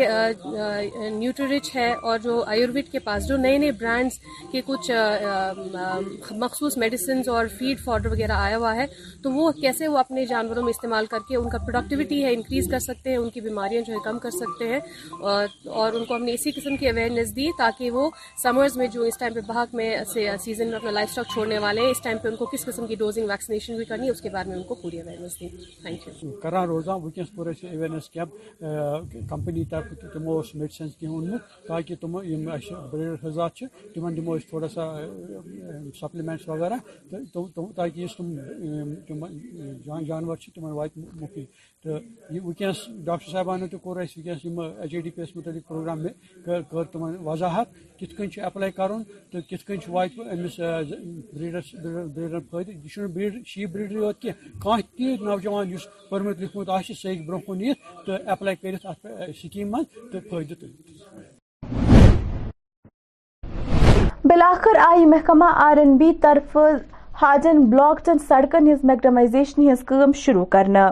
نیوٹریچ 1.10 1.70
ہے 1.76 1.92
اور 2.10 2.18
جو 2.24 2.44
آیوروید 2.54 2.92
کے 2.92 3.00
پاس 3.04 3.28
جو 3.28 3.36
نئے 3.38 3.58
نئے 3.58 3.72
برانڈز 3.80 4.14
کے 4.52 4.62
کچھ 4.66 4.90
مخصوص 6.40 6.78
میڈیسنز 6.78 7.30
اور 7.30 7.46
فیڈ 7.58 7.80
فارڈر 7.84 8.12
وغیرہ 8.12 8.38
آیا 8.46 8.58
ہوا 8.58 8.76
ہے 8.76 8.86
تو 9.24 9.32
وہ 9.34 9.52
کیسے 9.62 9.88
وہ 9.88 9.98
اپنے 9.98 10.26
جانوروں 10.30 10.64
میں 10.64 10.70
استعمال 10.76 11.06
کر 11.12 11.20
کے 11.28 11.36
ان 11.36 11.50
کا 11.50 11.58
پروڈکٹیوٹی 11.68 12.24
ہے 12.24 12.34
انکریز 12.34 12.68
کر 12.72 12.80
سکتے 12.88 13.10
ہیں 13.10 13.18
ان 13.18 13.30
کی 13.34 13.42
بیماریاں 13.42 13.82
جو 13.88 13.94
ہے 13.94 14.00
کم 14.06 14.20
کر 14.26 14.32
سکتے 14.40 14.68
ہیں 14.74 14.80
اور 15.22 15.94
ان 15.94 16.06
کو 16.06 16.16
ہم 16.16 16.24
نے 16.24 16.34
اسی 16.34 16.52
قسم 16.56 16.76
کی 16.80 16.90
اویئرنیس 16.90 17.36
دی 17.36 17.48
تاکہ 17.58 17.92
وہ 18.00 18.10
سمرز 18.44 18.78
میں 18.78 18.88
جو 18.98 19.02
اس 19.12 19.18
ٹائم 19.20 19.34
پہ 19.34 19.40
بھاگ 19.54 19.76
میں 19.82 19.90
سے 20.14 20.28
سیزن 20.46 20.68
میں 20.68 20.76
اپنا 20.78 20.92
لائف 20.92 21.10
اسٹاک 21.10 21.32
چھوڑنے 21.34 21.58
والے 21.68 21.82
ہیں 21.82 21.90
اس 21.92 22.02
ٹائم 22.04 22.18
پہ 22.24 22.28
ان 22.28 22.36
کو 22.36 22.46
کس 22.54 22.66
قسم 22.66 22.88
کی 22.88 22.96
ڈوزنگ 23.06 23.30
ویکسینیشن 23.30 23.78
بھی 23.78 23.86
کرنی 23.94 24.06
ہے 24.06 24.12
اس 24.12 24.22
کے 24.22 24.30
بارے 24.34 24.50
میں 24.50 24.58
ان 24.58 24.64
کو 24.68 24.76
پوری 24.84 25.00
اویئرنیس 25.02 25.40
دی 25.40 25.48
تھینک 25.84 26.24
یو 26.24 27.02
ویکنس 27.38 27.38
اویئرنیس 27.64 28.10
کیمپ 28.10 28.72
کمپنی 29.30 29.64
طرف 29.70 29.94
تمو 30.14 30.40
میڈسنز 30.62 30.96
کی 30.98 31.06
اونمت 31.08 31.66
تاکہ 31.68 31.96
تم 32.02 32.12
بریڈ 32.14 33.26
حضات 33.26 33.58
تمہن 33.96 34.18
دمو 34.18 34.38
تھوڑا 34.50 34.68
سا 34.76 34.84
سپلمینٹس 36.00 36.48
وغیرہ 36.50 36.78
تاکہ 37.76 38.02
اس 38.04 38.16
تم 38.18 38.34
جانور 40.08 40.38
اسانور 40.38 40.72
وات 40.78 40.98
مفید 41.22 41.48
تو 41.84 41.96
ونکس 42.44 42.78
ڈاکٹر 43.06 43.30
صاحبانو 43.32 43.68
تو 43.72 43.78
کور 43.78 43.98
اس 44.02 44.16
ونکس 44.18 44.46
ایچ 44.48 44.94
آئی 44.94 45.00
ڈی 45.04 45.10
پی 45.16 45.22
یس 45.22 45.36
متعلق 45.36 45.68
پروگرام 45.68 46.04
میں 46.04 46.12
کر 46.46 46.84
تم 46.92 47.04
وضاحت 47.28 47.74
کت 48.00 48.16
کن 48.18 48.40
اپلائی 48.46 48.72
کرن 48.72 49.04
تو 49.32 49.40
کت 49.50 49.66
کن 49.68 49.78
وات 49.96 50.20
امس 50.32 50.60
بریڈرس 50.60 51.74
بریڈر 51.84 52.40
فائدہ 52.52 52.72
یہ 52.72 53.06
بریڈ 53.16 53.46
شیپ 53.48 53.70
بریڈری 53.74 53.96
یوت 53.96 54.20
کی 54.22 54.30
کان 54.64 54.82
تی 54.98 55.16
نوجوان 55.24 55.74
اس 55.74 55.88
پرمت 56.10 56.42
لکھمت 56.42 56.70
آ 56.70 56.80
سہ 56.88 57.08
ہوں 57.08 57.26
برہ 57.28 57.40
کن 57.48 57.62
یت 57.66 57.80
تو 58.06 58.16
اپلائی 58.32 58.56
کرت 58.62 58.86
ات 58.94 59.06
سکیم 59.42 59.72
من 59.76 59.84
تو 60.12 60.20
فائدہ 60.30 60.54
تل 60.60 60.72
بلاخر 64.30 64.78
آئی 64.88 65.06
محکمہ 65.16 65.46
آر 65.64 65.78
این 65.78 65.96
بی 65.98 66.12
طرف 66.22 66.58
بلاکچن 67.24 68.18
سڑکن 68.28 68.68
ہز 68.68 68.72
ہز 68.74 68.84
میکڈمائزیشن 68.86 69.68
کم 69.88 70.12
شروع 70.22 70.44
کرنا 70.56 70.90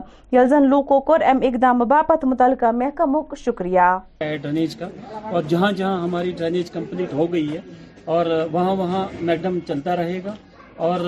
لوکو 0.70 0.98
اقدام 1.15 1.78
باپت 1.88 2.24
متعلقہ 2.26 2.72
باپ 3.06 3.36
شکریہ 3.38 3.89
ڈرینیج 4.20 4.76
کا 4.84 4.88
اور 5.32 5.41
جہاں 5.48 5.72
جہاں 5.78 6.02
ہماری 6.04 6.32
ڈرینیج 6.38 6.72
کمپلیٹ 6.72 7.13
ہو 7.13 7.32
گئی 7.34 7.52
ہے 7.54 7.60
اور 8.15 8.26
وہاں 8.52 8.76
وہاں 8.76 9.06
میکڈم 9.32 9.60
چلتا 9.67 9.96
رہے 9.96 10.20
گا 10.26 10.34
اور 10.89 11.00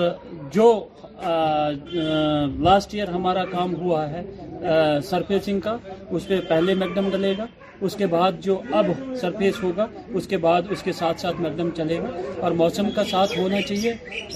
جو 0.52 0.66
لاسٹ 2.68 2.94
ایئر 2.94 3.08
ہمارا 3.14 3.44
کام 3.52 3.74
ہوا 3.80 4.08
ہے 4.10 4.22
سرفیسنگ 5.10 5.60
کا 5.60 5.76
اس 6.10 6.28
پہ 6.28 6.40
پہلے 6.48 6.74
میکڈم 6.84 7.08
ڈلے 7.12 7.34
گا 7.38 7.46
اس 7.86 7.94
کے 7.98 8.06
بعد 8.12 8.32
جو 8.44 8.58
اب 8.80 8.86
سرفیس 9.20 9.62
ہوگا 9.62 9.86
اس 10.18 10.26
کے 10.28 10.36
بعد 10.44 10.70
اس 10.76 10.82
کے 10.82 10.92
ساتھ 11.00 11.20
ساتھ 11.20 11.40
مردم 11.46 11.70
چلے 11.76 11.98
گا 12.02 12.10
اور 12.46 12.52
موسم 12.60 12.90
کا 12.94 13.02
ساتھ 13.10 13.36
ہونا 13.38 13.60
چاہیے 13.68 13.92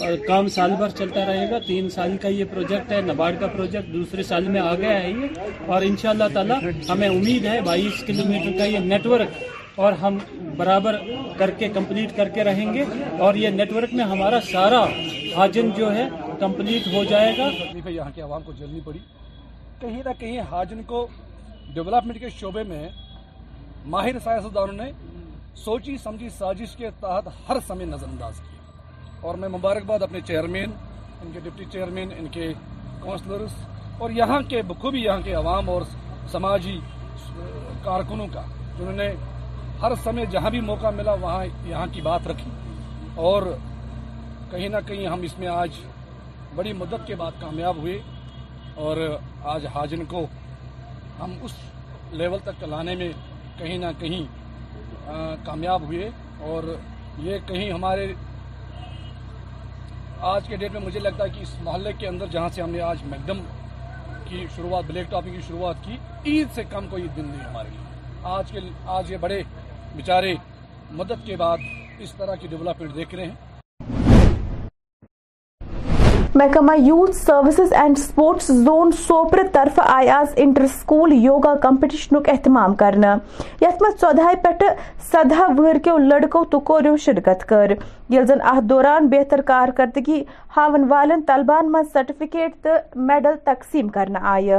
اور 0.07 0.13
کام 0.27 0.49
سال 0.57 0.73
بھر 0.79 0.89
چلتا 0.99 1.25
رہے 1.27 1.47
گا 1.51 1.59
تین 1.67 1.89
سال 1.95 2.17
کا 2.23 2.29
یہ 2.41 2.45
پروجیکٹ 2.51 2.93
ہے 2.93 3.01
نبارڈ 3.13 3.41
کا 3.41 3.47
پروجیکٹ 3.55 3.93
دوسرے 3.95 4.23
سال 4.33 4.49
میں 4.57 4.61
آ 4.61 4.75
گیا 4.83 5.03
ہے 5.03 5.11
یہ 5.13 5.65
اور 5.75 5.83
انشاءاللہ 5.89 6.29
تعالی 6.33 6.53
اللہ 6.59 6.91
ہمیں 6.93 7.09
امید 7.09 7.47
ہے 7.53 7.61
بائیس 7.71 8.03
کلومیٹر 8.07 8.59
کا 8.59 8.65
یہ 8.75 8.79
نیٹ 8.93 9.07
ورک 9.15 9.39
اور 9.87 9.93
ہم 10.03 10.19
برابر 10.57 10.97
کر 11.39 11.51
کے 11.59 11.69
کمپلیٹ 11.75 12.17
کر 12.17 12.29
کے 12.35 12.45
رہیں 12.45 12.73
گے 12.75 12.85
اور 13.27 13.35
یہ 13.45 13.51
نیٹ 13.59 13.73
ورک 13.73 13.95
میں 13.99 14.05
ہمارا 14.15 14.41
سارا 14.53 14.85
حاجن 15.37 15.71
جو 15.77 15.95
ہے 15.95 16.09
کمپلیٹ 16.41 16.93
ہو 16.95 17.05
جائے 17.11 17.33
گا 17.39 17.49
یہاں 17.91 18.11
کے 18.15 18.21
عوام 18.23 18.43
کو 18.47 18.53
جلنی 18.61 18.81
پڑی 18.85 18.99
کہیں 19.81 20.01
نہ 20.05 20.13
کہیں 20.19 20.41
حاجن 20.51 20.83
کو 20.93 21.07
ڈیولپمنٹ 21.75 22.21
کے 22.21 22.29
شعبے 22.41 22.63
میں 22.69 22.87
ماہر 23.87 24.19
سائنسدانوں 24.25 24.73
نے 24.75 24.91
سوچی 25.65 25.97
سمجھی 26.03 26.29
سازش 26.39 26.75
کے 26.77 26.89
تحت 27.01 27.29
ہر 27.49 27.57
سمے 27.67 27.85
نظر 27.85 28.07
انداز 28.09 28.39
کیا 28.39 29.17
اور 29.29 29.35
میں 29.39 29.49
مبارکباد 29.49 30.03
اپنے 30.03 30.21
چیئرمین 30.27 30.71
ان 31.23 31.31
کے 31.33 31.41
ڈپٹی 31.45 31.65
چیئرمین 31.73 32.13
ان 32.19 32.27
کے 32.33 32.53
کونسلرز 33.01 33.53
اور 34.03 34.11
یہاں 34.17 34.41
کے 34.49 34.63
بخوبی 34.69 35.01
یہاں 35.05 35.21
کے 35.25 35.33
عوام 35.35 35.71
اور 35.71 35.83
سماجی 36.33 36.79
کارکنوں 37.85 38.27
کا 38.35 38.43
جنہوں 38.79 38.93
نے 38.95 39.11
ہر 39.83 39.93
سمے 40.05 40.25
جہاں 40.31 40.51
بھی 40.51 40.61
موقع 40.71 40.91
ملا 40.97 41.13
وہاں 41.21 41.45
یہاں 41.69 41.87
کی 41.93 42.01
بات 42.09 42.27
رکھی 42.29 42.51
اور 43.31 43.43
کہیں 44.51 44.69
نہ 44.69 44.77
کہیں 44.87 45.07
ہم 45.07 45.21
اس 45.29 45.39
میں 45.39 45.49
آج 45.49 45.81
بڑی 46.57 46.73
مدد 46.83 47.07
کے 47.07 47.15
بعد 47.23 47.41
کامیاب 47.41 47.77
ہوئے 47.79 47.99
اور 48.87 48.97
آج 49.55 49.67
حاجن 49.75 50.05
کو 50.09 50.25
ہم 51.21 51.33
اس 51.45 51.53
لیول 52.15 52.39
تک 52.45 52.63
لانے 52.69 52.95
میں 52.97 53.11
کہیں 53.59 53.77
نہ 53.79 53.87
کہیں 54.01 54.25
کامیاب 55.45 55.83
ہوئے 55.87 56.09
اور 56.49 56.63
یہ 57.27 57.39
کہیں 57.47 57.71
ہمارے 57.71 58.13
آج 60.33 60.49
کے 60.49 60.57
ڈیٹ 60.57 60.73
میں 60.73 60.81
مجھے 60.81 61.01
لگتا 61.01 61.25
ہے 61.25 61.29
کہ 61.35 61.41
اس 61.43 61.55
محلے 61.65 61.93
کے 61.99 62.07
اندر 62.09 62.27
جہاں 62.33 62.49
سے 62.55 62.63
ہم 62.63 62.71
نے 62.71 62.81
آج 62.91 63.03
میکڈم 63.11 63.41
کی 64.29 64.45
شروعات 64.57 64.85
بلیک 64.89 65.11
ٹاپنگ 65.11 65.35
کی 65.35 65.41
شروعات 65.49 65.85
کی 65.85 65.97
عید 66.31 66.49
سے 66.55 66.65
کم 66.71 66.89
کوئی 66.91 67.07
دن 67.17 67.29
نہیں 67.31 67.49
ہمارے 67.49 67.69
لیے 67.71 68.15
آج 68.37 68.53
کے 68.53 68.61
آج 68.99 69.13
یہ 69.13 69.17
بڑے 69.21 69.43
بیچارے 69.97 70.35
مدد 71.01 71.27
کے 71.27 71.37
بعد 71.43 71.59
اس 72.07 72.13
طرح 72.19 72.35
کی 72.41 72.49
ڈیولپمنٹ 72.51 72.95
دیکھ 72.97 73.15
رہے 73.15 73.27
ہیں 73.27 73.47
محکمہ 76.39 76.73
youth 76.79 77.15
services 77.17 77.73
and 77.77 77.99
sports 77.99 78.47
zone 78.65 78.91
Sopore 79.07 79.41
طرف 79.53 79.79
آز 79.95 80.33
انٹر 80.45 80.67
سکول 80.75 81.13
یوگا 81.25 81.55
کمپٹیشن 81.63 82.17
اہتمام 82.33 82.75
کردہ 82.83 83.17
پھدا 83.61 85.47
ورکیو 85.59 85.97
لڑکو 85.99 86.45
تو 86.51 86.61
کوریو 86.71 86.97
شرکت 87.07 87.53
دوران 88.71 89.09
بہتر 89.17 89.41
کارکردگی 89.51 90.23
ہاون 90.57 91.23
طلبان 91.27 91.73
من 91.73 91.85
سرٹیفکیٹ 91.93 92.63
تو 92.65 92.77
میڈل 93.13 93.35
تقسیم 93.45 93.89
کرنے 93.99 94.19
آئی 94.37 94.51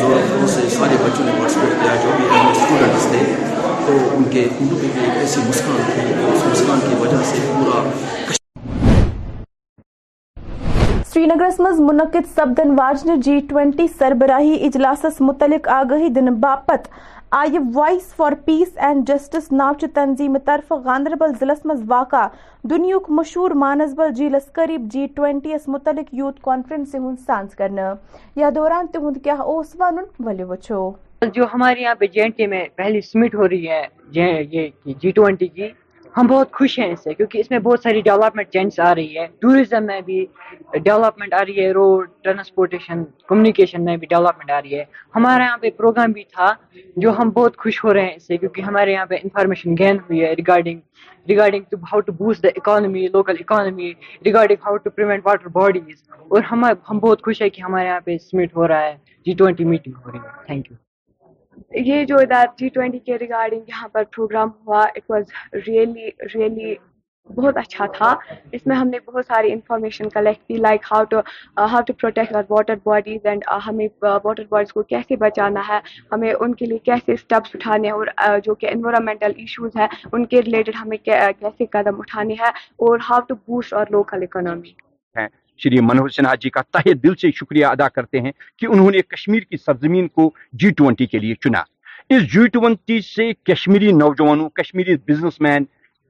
زور 0.00 0.16
زور 0.30 0.46
سے 0.56 0.68
سارے 0.76 0.96
بچوں 1.04 1.24
نے 1.24 1.32
پارٹیسپیٹ 1.38 1.82
کیا 1.82 1.94
جو 2.04 2.14
بھی 2.16 2.38
اسٹوڈنٹس 2.44 3.06
تھے 3.10 3.26
تو 3.86 3.98
ان 4.16 4.28
کے 4.34 4.46
اردو 4.60 4.78
کے 4.82 4.88
لیے 4.96 5.10
ایسی 5.20 5.48
مسکان 5.48 5.84
تھی 5.92 6.12
اس 6.12 6.46
مسکان 6.50 6.88
کی 6.88 7.02
وجہ 7.02 7.22
سے 7.32 7.44
پورا 7.50 7.82
نگرس 11.26 11.58
مز 11.60 11.78
منعقد 11.80 12.24
سپدن 12.36 12.70
واجن 12.78 13.20
جی 13.24 13.38
ٹوینٹی 13.48 13.86
سربراہی 13.98 14.52
اجلاس 14.66 15.04
متعلق 15.20 15.68
آگاہی 15.72 16.08
دن 16.14 16.26
باپت 16.40 16.88
I 17.38 17.58
voice 17.74 18.12
for 18.16 18.32
peace 18.44 18.76
and 18.86 19.06
justice 19.08 19.50
ناوچہ 19.52 19.86
تنظیم 19.94 20.36
طرف 20.46 20.72
گاندربل 20.84 21.32
ضلع 21.40 21.54
مز 21.64 21.82
واقع 21.90 22.26
دنیا 22.70 22.96
مشہور 23.18 23.50
مانسبل 23.62 24.12
جیلس 24.16 24.50
قریب 24.58 24.84
جی 24.92 25.06
ٹوینٹی 25.14 25.52
یس 25.52 25.68
متعلق 25.74 26.12
یوتھ 26.20 26.40
کانفرنس 26.44 26.94
ہند 26.94 27.20
سانس 27.26 27.54
کرنا 27.58 27.92
یا 28.40 28.50
دوران 28.56 28.86
تہد 28.92 29.22
کیا 29.24 29.36
اس 29.54 29.74
ون 29.80 29.98
ولی 30.26 30.42
وچو 30.48 30.90
جو 31.34 31.44
ہمارے 31.54 31.80
یہاں 31.82 31.94
پہ 31.98 32.06
جے 32.14 32.22
این 32.22 32.30
ٹی 32.36 32.46
میں 32.46 32.64
پہلی 32.76 33.00
سمٹ 33.12 33.34
ہو 33.34 33.48
رہی 33.48 33.68
ہے 33.70 34.44
جی 34.98 35.10
ٹوینٹی 35.14 35.46
کی 35.46 35.68
ہم 36.16 36.26
بہت 36.26 36.50
خوش 36.54 36.78
ہیں 36.78 36.90
اس 36.92 37.00
سے 37.04 37.12
کیونکہ 37.14 37.38
اس 37.38 37.50
میں 37.50 37.58
بہت 37.58 37.80
ساری 37.82 38.00
ڈیولپمنٹ 38.00 38.48
چینجز 38.52 38.78
آ 38.80 38.94
رہی 38.94 39.18
ہے 39.18 39.26
ٹوریزم 39.40 39.86
میں 39.86 40.00
بھی 40.06 40.24
ڈیولپمنٹ 40.82 41.32
آ 41.34 41.40
رہی 41.44 41.64
ہے 41.64 41.70
روڈ 41.72 42.08
ٹرانسپورٹیشن 42.22 43.02
کمیونیکیشن 43.28 43.84
میں 43.84 43.96
بھی 44.02 44.06
ڈیولپمنٹ 44.10 44.50
آ 44.50 44.60
رہی 44.60 44.78
ہے 44.78 44.84
ہمارے 45.16 45.42
یہاں 45.44 45.56
پہ 45.60 45.70
پروگرام 45.76 46.12
بھی 46.18 46.24
تھا 46.36 46.52
جو 47.02 47.12
ہم 47.18 47.30
بہت 47.38 47.56
خوش 47.62 47.82
ہو 47.84 47.94
رہے 47.94 48.04
ہیں 48.06 48.14
اس 48.16 48.26
سے 48.26 48.36
کیونکہ 48.36 48.60
ہمارے 48.68 48.92
یہاں 48.92 49.06
پہ 49.06 49.16
انفارمیشن 49.22 49.76
گین 49.78 49.98
ہوئی 50.08 50.20
ہے 50.24 50.32
regarding 50.38 50.80
regarding 51.28 51.62
to 51.70 51.76
how 51.92 52.00
to 52.06 52.12
boost 52.22 52.42
the 52.42 52.48
economy 52.56 53.06
local 53.14 53.36
economy 53.40 53.92
regarding 54.26 54.66
how 54.66 54.76
to 54.84 54.90
prevent 54.96 55.26
water 55.26 55.48
bodies 55.60 56.02
اور 56.30 56.42
ہم 56.52 56.64
بہت 57.00 57.22
خوش 57.24 57.42
ہیں 57.42 57.48
کہ 57.56 57.60
ہمارے 57.68 57.86
یہاں 57.88 58.00
پہ 58.04 58.16
سمٹ 58.30 58.56
ہو 58.56 58.68
رہا 58.68 58.86
ہے 58.86 58.96
جی 59.26 59.34
ٹوینٹی 59.38 59.64
میٹنگ 59.74 60.04
ہو 60.06 60.12
رہی 60.12 60.20
ہے 60.26 60.44
تھینک 60.46 60.70
یو 60.70 60.76
یہ 61.74 62.04
جو 62.08 62.16
ادار 62.22 62.46
جی 62.58 62.68
ٹوینٹی 62.74 62.98
کے 63.06 63.18
ریگارڈنگ 63.18 63.60
یہاں 63.68 63.86
پر 63.92 64.02
پروگرام 64.16 64.48
ہوا 64.66 64.82
اٹ 64.96 65.10
واز 65.10 65.24
ریئلی 65.66 66.08
ریئلی 66.34 66.74
بہت 67.34 67.56
اچھا 67.56 67.86
تھا 67.94 68.12
اس 68.54 68.66
میں 68.66 68.76
ہم 68.76 68.88
نے 68.88 68.98
بہت 69.04 69.26
ساری 69.26 69.52
انفارمیشن 69.52 70.08
کلیکٹ 70.14 70.46
کی 70.48 70.54
like 70.54 70.84
how 70.90 71.04
to 71.10 71.20
how 71.72 71.80
to 71.86 71.92
protect 72.00 72.50
water 72.50 72.74
bodies 72.84 73.26
and 73.26 73.44
ہمیں 73.66 73.86
واٹر 74.02 74.42
uh, 74.42 74.48
باڈیز 74.48 74.72
کو 74.72 74.82
کیسے 74.82 75.16
بچانا 75.24 75.62
ہے 75.68 75.78
ہمیں 76.12 76.32
ان 76.32 76.54
کے 76.54 76.66
لیے 76.66 76.78
کیسے 76.90 77.12
اسٹیپس 77.12 77.54
اٹھانے 77.54 77.88
ہیں 77.88 77.94
اور 77.94 78.06
uh, 78.28 78.38
جو 78.44 78.54
کہ 78.60 78.68
انوائرمنٹل 78.72 79.32
ایشوز 79.36 79.76
ہیں 79.80 79.88
ان 80.12 80.24
کے 80.32 80.42
ریلیٹڈ 80.46 80.76
ہمیں 80.80 80.96
کیسے 81.06 81.66
قدم 81.78 82.00
اٹھانے 82.00 82.34
ہیں 82.40 82.50
اور 82.88 82.98
ہاؤ 83.10 83.20
ٹو 83.28 83.34
بوسٹ 83.48 83.72
اور 83.80 83.86
لوکل 83.92 84.22
اکنامی 84.22 84.72
شری 85.62 85.80
منوہر 85.80 86.08
سنہا 86.08 86.34
جی 86.40 86.50
کا 86.50 86.62
تاہ 86.72 86.92
دل 87.02 87.14
سے 87.20 87.30
شکریہ 87.40 87.66
ادا 87.66 87.88
کرتے 87.88 88.20
ہیں 88.20 88.32
کہ 88.58 88.66
انہوں 88.66 88.90
نے 88.90 89.02
کشمیر 89.08 89.42
کی 89.50 89.56
سرزمین 89.64 90.08
کو 90.18 90.30
جی 90.62 90.70
ٹوینٹی 90.80 91.06
کے 91.06 91.18
لیے 91.18 91.34
چنا 91.44 91.62
اس 92.14 92.22
جی 92.32 92.46
ٹوینٹی 92.52 93.00
سے 93.00 93.30
کشمیری 93.52 93.92
نوجوانوں 93.98 94.48
کشمیری 94.60 94.96
بزنس 95.08 95.40
مین 95.40 95.64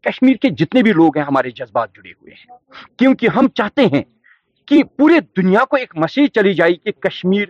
کشمیر 0.09 0.37
کے 0.42 0.48
جتنے 0.64 0.83
بھی 0.83 0.92
لوگ 0.92 1.16
ہیں 1.16 1.24
ہمارے 1.24 1.50
جذبات 1.59 1.94
جڑے 1.96 2.11
ہوئے 2.11 2.33
ہیں 2.33 2.85
کیونکہ 2.98 3.28
ہم 3.37 3.48
چاہتے 3.57 3.87
ہیں 3.92 4.02
کہ 4.68 4.83
پورے 4.98 5.20
دنیا 5.37 5.64
کو 5.70 5.76
ایک 5.76 5.96
مسیج 6.04 6.30
چلی 6.35 6.54
جائے 6.54 6.74
کہ 6.74 6.92
کشمیر 7.09 7.46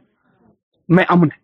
میں 0.97 1.05
امن 1.15 1.29
ہے 1.37 1.43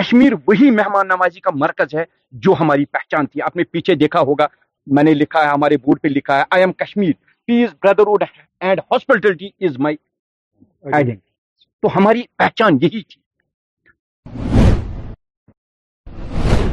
کشمیر 0.00 0.32
وہی 0.46 0.70
مہمان 0.70 1.08
نوازی 1.08 1.40
کا 1.40 1.50
مرکز 1.54 1.94
ہے 1.94 2.04
جو 2.46 2.54
ہماری 2.60 2.84
پہچان 2.92 3.26
تھی 3.26 3.42
آپ 3.42 3.56
نے 3.56 3.64
پیچھے 3.72 3.94
دیکھا 4.04 4.20
ہوگا 4.30 4.46
میں 4.96 5.02
نے 5.02 5.14
لکھا 5.14 5.42
ہے 5.44 5.48
ہمارے 5.50 5.76
بورڈ 5.84 6.00
پہ 6.02 6.08
لکھا 6.08 6.38
ہے 6.38 6.44
I 6.50 6.62
am 6.62 6.72
Kashmir 6.84 7.12
peace 7.50 7.70
brotherhood 7.82 8.22
and 8.60 8.80
hospitality 8.90 9.46
is 9.66 9.76
my 9.84 9.96
identity 10.92 11.28
تو 11.82 11.88
ہماری 11.96 12.22
پہچان 12.38 12.76
یہی 12.82 13.02
تھی 13.08 13.20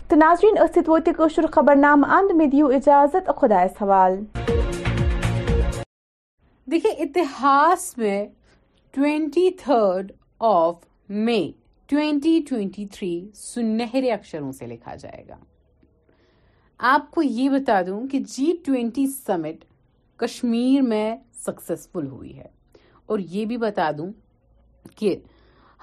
تو 0.10 0.16
ناظرین 0.20 0.56
اسیت 0.62 0.88
ووتی 0.90 1.12
کشور 1.18 1.44
خبر 1.54 1.76
نام 1.80 2.04
اند 2.18 2.32
میں 2.38 2.46
دیو 2.52 2.68
اجازت 2.78 3.30
خدا 3.42 3.66
سوال 3.80 4.20
دیکھیں 6.72 6.92
اتحاس 6.92 7.98
میں 7.98 8.26
twenty 8.96 9.50
third 9.64 10.12
of 10.54 10.76
May 11.30 11.40
twenty 11.90 12.40
twenty 12.50 12.86
three 12.94 13.12
سنہرے 13.44 14.12
اکشروں 14.12 14.52
سے 14.60 14.68
لکھا 14.68 14.96
جائے 15.02 15.24
گا 15.28 15.38
آپ 16.94 17.10
کو 17.16 17.24
یہ 17.24 17.50
بتا 17.58 17.80
دوں 17.88 18.00
کہ 18.12 18.20
جی 18.36 18.52
ٹوینٹی 18.66 19.06
سمٹ 19.28 19.64
کشمیر 20.24 20.82
میں 20.82 21.16
سکسیسفل 21.46 22.06
ہوئی 22.08 22.38
ہے 22.38 22.48
اور 23.12 23.20
یہ 23.30 23.46
بھی 23.46 23.56
بتا 23.62 23.90
دوں 23.98 24.06
کہ 24.98 25.16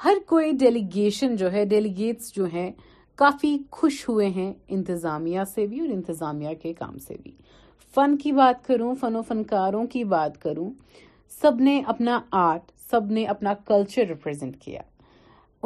ہر 0.05 0.16
کوئی 0.26 0.53
ڈیلیگیشن 0.61 1.35
جو 1.37 1.50
ہے 1.53 1.64
ڈیلیگیٹس 1.72 2.33
جو 2.35 2.44
ہیں 2.53 2.70
کافی 3.22 3.57
خوش 3.81 4.09
ہوئے 4.09 4.29
ہیں 4.37 4.53
انتظامیہ 4.76 5.40
سے 5.55 5.66
بھی 5.72 5.81
اور 5.81 5.88
انتظامیہ 5.96 6.55
کے 6.62 6.72
کام 6.79 6.96
سے 7.07 7.14
بھی 7.22 7.33
فن 7.94 8.16
کی 8.22 8.33
بات 8.40 8.66
کروں 8.68 8.94
فن 9.00 9.16
و 9.16 9.22
فنکاروں 9.29 9.87
کی 9.92 10.05
بات 10.14 10.40
کروں 10.42 10.70
سب 11.40 11.61
نے 11.68 11.81
اپنا 11.94 12.18
آرٹ 12.46 12.72
سب 12.90 13.11
نے 13.18 13.24
اپنا 13.35 13.55
کلچر 13.66 14.07
ریپرزینٹ 14.09 14.61
کیا 14.62 14.81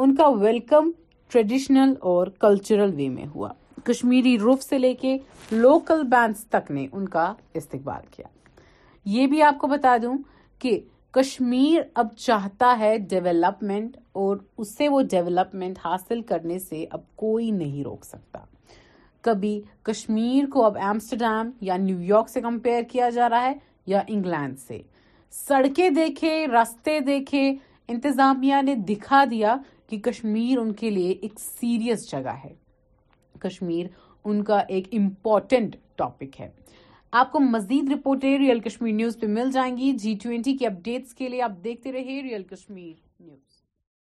ان 0.01 0.15
کا 0.15 0.27
ویلکم 0.43 0.91
ٹریڈیشنل 1.31 1.93
اور 2.11 2.27
کلچرل 2.47 2.93
وے 2.97 3.09
میں 3.09 3.25
ہوا 3.35 3.49
کشمیری 3.85 4.37
روف 4.39 4.63
سے 4.63 4.77
لے 4.79 4.93
کے 5.01 5.17
لوکل 5.51 6.03
بینڈس 6.11 6.45
تک 6.57 6.71
نے 6.71 6.87
ان 6.91 7.07
کا 7.09 7.33
استقبال 7.61 8.05
کیا 8.15 8.33
یہ 9.13 9.27
بھی 9.27 9.41
آپ 9.43 9.57
کو 9.59 9.67
بتا 9.67 9.95
دوں 10.01 10.15
کہ 10.59 10.79
کشمیر 11.13 11.81
اب 12.01 12.07
چاہتا 12.17 12.75
ہے 12.79 12.97
ڈیولپمنٹ 13.09 13.95
اور 14.21 14.37
اس 14.57 14.73
سے 14.77 14.87
وہ 14.89 15.01
ڈیولپمنٹ 15.11 15.77
حاصل 15.83 16.21
کرنے 16.29 16.57
سے 16.59 16.83
اب 16.97 17.01
کوئی 17.15 17.49
نہیں 17.51 17.83
روک 17.83 18.05
سکتا 18.05 18.39
کبھی 19.27 19.59
کشمیر 19.85 20.45
کو 20.53 20.65
اب 20.65 20.77
ایمسٹرڈیم 20.85 21.49
یا 21.67 21.77
نیو 21.77 22.01
یارک 22.03 22.29
سے 22.29 22.41
کمپیئر 22.41 22.81
کیا 22.91 23.09
جا 23.15 23.29
رہا 23.29 23.45
ہے 23.45 23.53
یا 23.93 24.01
انگلینڈ 24.07 24.59
سے 24.67 24.81
سڑکیں 25.47 25.89
دیکھے 25.89 26.35
راستے 26.51 26.99
دیکھے 27.07 27.47
انتظامیہ 27.87 28.61
نے 28.65 28.75
دکھا 28.89 29.23
دیا 29.31 29.55
کہ 29.89 29.97
کشمیر 30.09 30.57
ان 30.59 30.73
کے 30.73 30.89
لیے 30.89 31.11
ایک 31.21 31.39
سیریس 31.39 32.09
جگہ 32.11 32.35
ہے 32.43 32.53
کشمیر 33.41 33.85
ان 34.27 34.43
کا 34.43 34.57
ایک 34.75 34.87
امپورٹنٹ 34.99 35.75
ٹاپک 35.97 36.39
ہے 36.41 36.49
آپ 37.19 37.31
کو 37.31 37.39
مزید 37.39 37.91
رپورٹیں 37.91 38.37
ریئل 38.37 38.59
کشمیر 38.59 38.93
نیوز 38.95 39.19
پہ 39.19 39.27
مل 39.37 39.51
جائیں 39.53 39.75
گی 39.77 39.91
جی 40.01 40.15
ٹوینٹی 40.23 40.55
کی 40.57 40.65
اپڈیٹس 40.65 41.13
کے 41.15 41.29
لیے 41.29 41.41
آپ 41.41 41.63
دیکھتے 41.63 41.91
رہے 41.91 42.21
ریئل 42.23 42.43
کشمیر 42.53 43.04